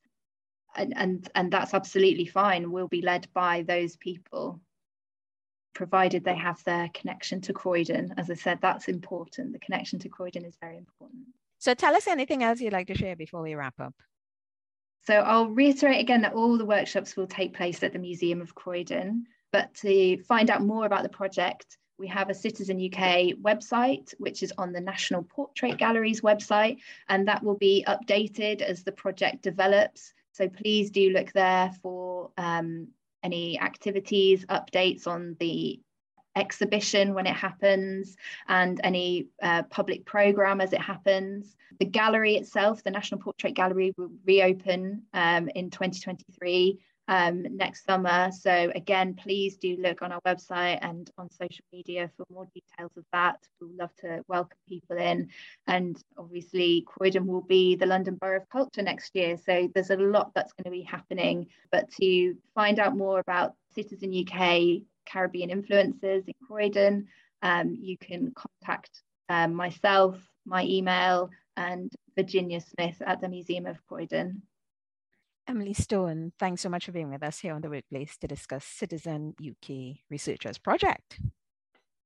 And, 0.76 0.92
and, 0.96 1.30
and 1.34 1.52
that's 1.52 1.72
absolutely 1.72 2.26
fine. 2.26 2.72
We'll 2.72 2.88
be 2.88 3.02
led 3.02 3.28
by 3.32 3.62
those 3.62 3.96
people, 3.96 4.60
provided 5.72 6.24
they 6.24 6.34
have 6.34 6.62
their 6.64 6.90
connection 6.92 7.40
to 7.42 7.52
Croydon. 7.52 8.14
As 8.16 8.28
I 8.30 8.34
said, 8.34 8.58
that's 8.60 8.88
important. 8.88 9.52
The 9.52 9.60
connection 9.60 10.00
to 10.00 10.08
Croydon 10.08 10.44
is 10.44 10.56
very 10.60 10.76
important. 10.76 11.22
So 11.58 11.74
tell 11.74 11.94
us 11.94 12.08
anything 12.08 12.42
else 12.42 12.60
you'd 12.60 12.72
like 12.72 12.88
to 12.88 12.96
share 12.96 13.16
before 13.16 13.40
we 13.40 13.54
wrap 13.54 13.78
up. 13.78 13.94
So 15.06 15.14
I'll 15.14 15.48
reiterate 15.48 16.00
again 16.00 16.22
that 16.22 16.34
all 16.34 16.58
the 16.58 16.64
workshops 16.64 17.16
will 17.16 17.26
take 17.26 17.54
place 17.54 17.82
at 17.82 17.92
the 17.92 17.98
Museum 17.98 18.40
of 18.40 18.54
Croydon. 18.54 19.26
But 19.52 19.72
to 19.76 20.20
find 20.24 20.50
out 20.50 20.62
more 20.62 20.86
about 20.86 21.04
the 21.04 21.08
project, 21.08 21.78
we 21.98 22.08
have 22.08 22.28
a 22.28 22.34
Citizen 22.34 22.78
UK 22.78 23.36
website, 23.40 24.14
which 24.18 24.42
is 24.42 24.52
on 24.58 24.72
the 24.72 24.80
National 24.80 25.22
Portrait 25.22 25.78
Gallery's 25.78 26.20
website, 26.20 26.78
and 27.08 27.28
that 27.28 27.42
will 27.42 27.56
be 27.56 27.84
updated 27.86 28.62
as 28.62 28.82
the 28.82 28.92
project 28.92 29.42
develops. 29.42 30.12
So 30.32 30.48
please 30.48 30.90
do 30.90 31.10
look 31.10 31.32
there 31.32 31.70
for 31.82 32.30
um, 32.36 32.88
any 33.22 33.60
activities, 33.60 34.44
updates 34.46 35.06
on 35.06 35.36
the 35.38 35.80
exhibition 36.36 37.14
when 37.14 37.26
it 37.26 37.36
happens, 37.36 38.16
and 38.48 38.80
any 38.82 39.28
uh, 39.40 39.62
public 39.64 40.04
programme 40.04 40.60
as 40.60 40.72
it 40.72 40.80
happens. 40.80 41.56
The 41.78 41.84
gallery 41.84 42.36
itself, 42.36 42.82
the 42.82 42.90
National 42.90 43.20
Portrait 43.20 43.54
Gallery, 43.54 43.94
will 43.96 44.10
reopen 44.24 45.02
um, 45.12 45.48
in 45.54 45.70
2023 45.70 46.80
um, 47.08 47.44
next 47.56 47.84
summer. 47.84 48.30
So 48.32 48.72
again, 48.74 49.14
please 49.14 49.56
do 49.56 49.76
look 49.78 50.02
on 50.02 50.12
our 50.12 50.20
website 50.22 50.78
and 50.82 51.10
on 51.18 51.30
social 51.30 51.64
media 51.72 52.10
for 52.16 52.24
more 52.30 52.46
details 52.54 52.92
of 52.96 53.04
that. 53.12 53.36
We'd 53.60 53.76
love 53.78 53.94
to 53.96 54.22
welcome 54.28 54.58
people 54.68 54.96
in. 54.96 55.28
And 55.66 56.00
obviously, 56.16 56.84
Croydon 56.86 57.26
will 57.26 57.42
be 57.42 57.76
the 57.76 57.86
London 57.86 58.16
Borough 58.16 58.38
of 58.38 58.48
Culture 58.48 58.82
next 58.82 59.14
year. 59.14 59.36
So 59.36 59.68
there's 59.74 59.90
a 59.90 59.96
lot 59.96 60.32
that's 60.34 60.52
going 60.52 60.64
to 60.64 60.70
be 60.70 60.82
happening. 60.82 61.48
But 61.70 61.90
to 62.00 62.36
find 62.54 62.78
out 62.78 62.96
more 62.96 63.20
about 63.20 63.54
Citizen 63.74 64.12
UK 64.12 64.82
Caribbean 65.06 65.50
influences 65.50 66.24
in 66.26 66.34
Croydon, 66.46 67.08
um, 67.42 67.76
you 67.78 67.98
can 67.98 68.32
contact 68.34 69.02
um, 69.28 69.54
myself, 69.54 70.16
my 70.46 70.64
email, 70.64 71.30
and 71.56 71.92
Virginia 72.16 72.60
Smith 72.60 73.00
at 73.04 73.20
the 73.20 73.28
Museum 73.28 73.66
of 73.66 73.84
Croydon. 73.86 74.42
Emily 75.46 75.74
Stone, 75.74 76.32
thanks 76.38 76.62
so 76.62 76.70
much 76.70 76.86
for 76.86 76.92
being 76.92 77.10
with 77.10 77.22
us 77.22 77.38
here 77.38 77.52
on 77.52 77.60
The 77.60 77.68
Workplace 77.68 78.16
to 78.18 78.26
discuss 78.26 78.64
Citizen 78.64 79.34
UK 79.38 79.98
Researchers 80.10 80.56
Project. 80.56 81.20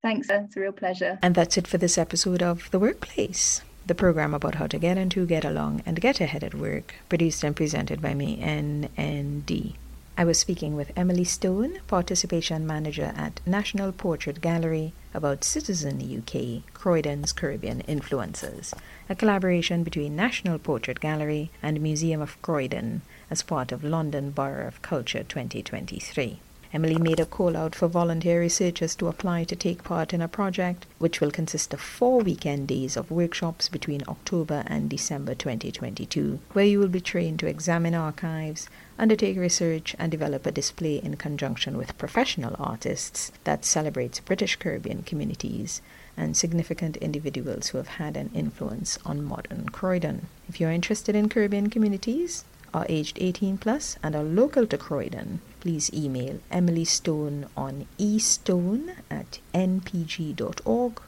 Thanks, 0.02 0.28
it's 0.28 0.56
a 0.56 0.60
real 0.60 0.72
pleasure. 0.72 1.18
And 1.22 1.34
that's 1.34 1.56
it 1.56 1.66
for 1.66 1.78
this 1.78 1.98
episode 1.98 2.42
of 2.42 2.70
The 2.72 2.80
Workplace, 2.80 3.62
the 3.86 3.94
program 3.94 4.34
about 4.34 4.56
how 4.56 4.66
to 4.66 4.78
get 4.78 4.98
into, 4.98 5.24
get 5.24 5.44
along, 5.44 5.82
and 5.86 6.00
get 6.00 6.20
ahead 6.20 6.42
at 6.42 6.54
work, 6.54 6.96
produced 7.08 7.44
and 7.44 7.54
presented 7.54 8.02
by 8.02 8.14
me, 8.14 8.38
NND. 8.38 9.76
I 10.20 10.24
was 10.24 10.36
speaking 10.36 10.74
with 10.74 10.90
Emily 10.96 11.22
Stone, 11.22 11.78
Participation 11.86 12.66
Manager 12.66 13.14
at 13.16 13.40
National 13.46 13.92
Portrait 13.92 14.40
Gallery, 14.40 14.92
about 15.14 15.44
Citizen 15.44 16.00
UK, 16.02 16.74
Croydon's 16.74 17.32
Caribbean 17.32 17.82
Influences, 17.82 18.74
a 19.08 19.14
collaboration 19.14 19.84
between 19.84 20.16
National 20.16 20.58
Portrait 20.58 20.98
Gallery 20.98 21.52
and 21.62 21.80
Museum 21.80 22.20
of 22.20 22.42
Croydon 22.42 23.02
as 23.30 23.44
part 23.44 23.70
of 23.70 23.84
London 23.84 24.32
Borough 24.32 24.66
of 24.66 24.82
Culture 24.82 25.22
2023. 25.22 26.40
Emily 26.70 26.98
made 26.98 27.20
a 27.20 27.24
call 27.24 27.56
out 27.56 27.76
for 27.76 27.86
volunteer 27.86 28.40
researchers 28.40 28.96
to 28.96 29.06
apply 29.06 29.44
to 29.44 29.56
take 29.56 29.84
part 29.84 30.12
in 30.12 30.20
a 30.20 30.26
project 30.26 30.84
which 30.98 31.20
will 31.20 31.30
consist 31.30 31.72
of 31.72 31.80
four 31.80 32.20
weekend 32.20 32.66
days 32.66 32.96
of 32.96 33.12
workshops 33.12 33.68
between 33.68 34.02
October 34.08 34.64
and 34.66 34.90
December 34.90 35.36
2022, 35.36 36.40
where 36.52 36.64
you 36.64 36.80
will 36.80 36.88
be 36.88 37.00
trained 37.00 37.38
to 37.38 37.46
examine 37.46 37.94
archives, 37.94 38.68
undertake 38.98 39.36
research, 39.36 39.94
and 39.98 40.10
develop 40.10 40.44
a 40.46 40.52
display 40.52 40.96
in 40.96 41.16
conjunction 41.16 41.76
with 41.76 41.96
professional 41.98 42.56
artists 42.58 43.32
that 43.44 43.64
celebrates 43.64 44.20
British 44.20 44.56
Caribbean 44.56 45.02
communities 45.02 45.80
and 46.16 46.36
significant 46.36 46.96
individuals 46.96 47.68
who 47.68 47.78
have 47.78 47.88
had 47.88 48.16
an 48.16 48.30
influence 48.34 48.98
on 49.04 49.22
modern 49.22 49.68
Croydon. 49.68 50.26
If 50.48 50.60
you're 50.60 50.72
interested 50.72 51.14
in 51.14 51.28
Caribbean 51.28 51.70
communities, 51.70 52.44
are 52.74 52.86
aged 52.88 53.18
18 53.20 53.58
plus 53.58 53.96
and 54.02 54.14
are 54.14 54.22
local 54.22 54.66
to 54.66 54.76
Croydon, 54.76 55.40
please 55.60 55.92
email 55.92 56.38
Emily 56.50 56.84
Stone 56.84 57.46
on 57.56 57.86
estone 57.98 58.96
at 59.10 59.38
npg.org.uk 59.54 60.98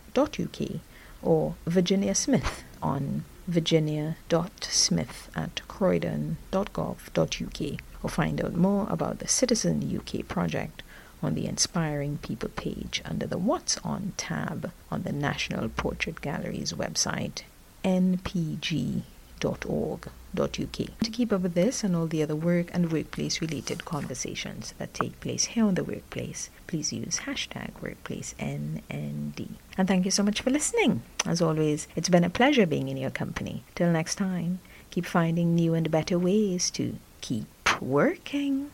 or 1.22 1.54
Virginia 1.66 2.14
Smith 2.14 2.64
on 2.82 3.24
virginia.smith 3.50 5.30
at 5.34 5.60
croydon.gov.uk 5.68 7.80
or 8.02 8.08
find 8.08 8.44
out 8.44 8.54
more 8.54 8.86
about 8.88 9.18
the 9.18 9.28
Citizen 9.28 9.94
UK 9.94 10.26
project 10.26 10.82
on 11.22 11.34
the 11.34 11.46
Inspiring 11.46 12.18
People 12.22 12.48
page 12.50 13.02
under 13.04 13.26
the 13.26 13.38
What's 13.38 13.76
On 13.78 14.12
tab 14.16 14.72
on 14.90 15.02
the 15.02 15.12
National 15.12 15.68
Portrait 15.68 16.20
Gallery's 16.20 16.72
website, 16.72 17.42
npg.org 19.40 20.10
to 20.32 21.10
keep 21.10 21.32
up 21.32 21.40
with 21.40 21.54
this 21.54 21.82
and 21.82 21.96
all 21.96 22.06
the 22.06 22.22
other 22.22 22.36
work 22.36 22.70
and 22.72 22.92
workplace 22.92 23.40
related 23.40 23.84
conversations 23.84 24.74
that 24.78 24.94
take 24.94 25.18
place 25.20 25.44
here 25.44 25.64
on 25.64 25.74
the 25.74 25.82
workplace, 25.82 26.50
please 26.68 26.92
use 26.92 27.20
hashtag 27.20 27.72
workplaceNND. 27.82 29.48
And 29.76 29.88
thank 29.88 30.04
you 30.04 30.10
so 30.10 30.22
much 30.22 30.40
for 30.40 30.50
listening. 30.50 31.02
As 31.26 31.42
always, 31.42 31.88
it's 31.96 32.08
been 32.08 32.24
a 32.24 32.30
pleasure 32.30 32.66
being 32.66 32.88
in 32.88 32.96
your 32.96 33.10
company. 33.10 33.64
Till 33.74 33.90
next 33.90 34.14
time, 34.16 34.60
keep 34.90 35.04
finding 35.04 35.54
new 35.54 35.74
and 35.74 35.90
better 35.90 36.18
ways 36.18 36.70
to 36.72 36.96
keep 37.20 37.82
working. 37.82 38.70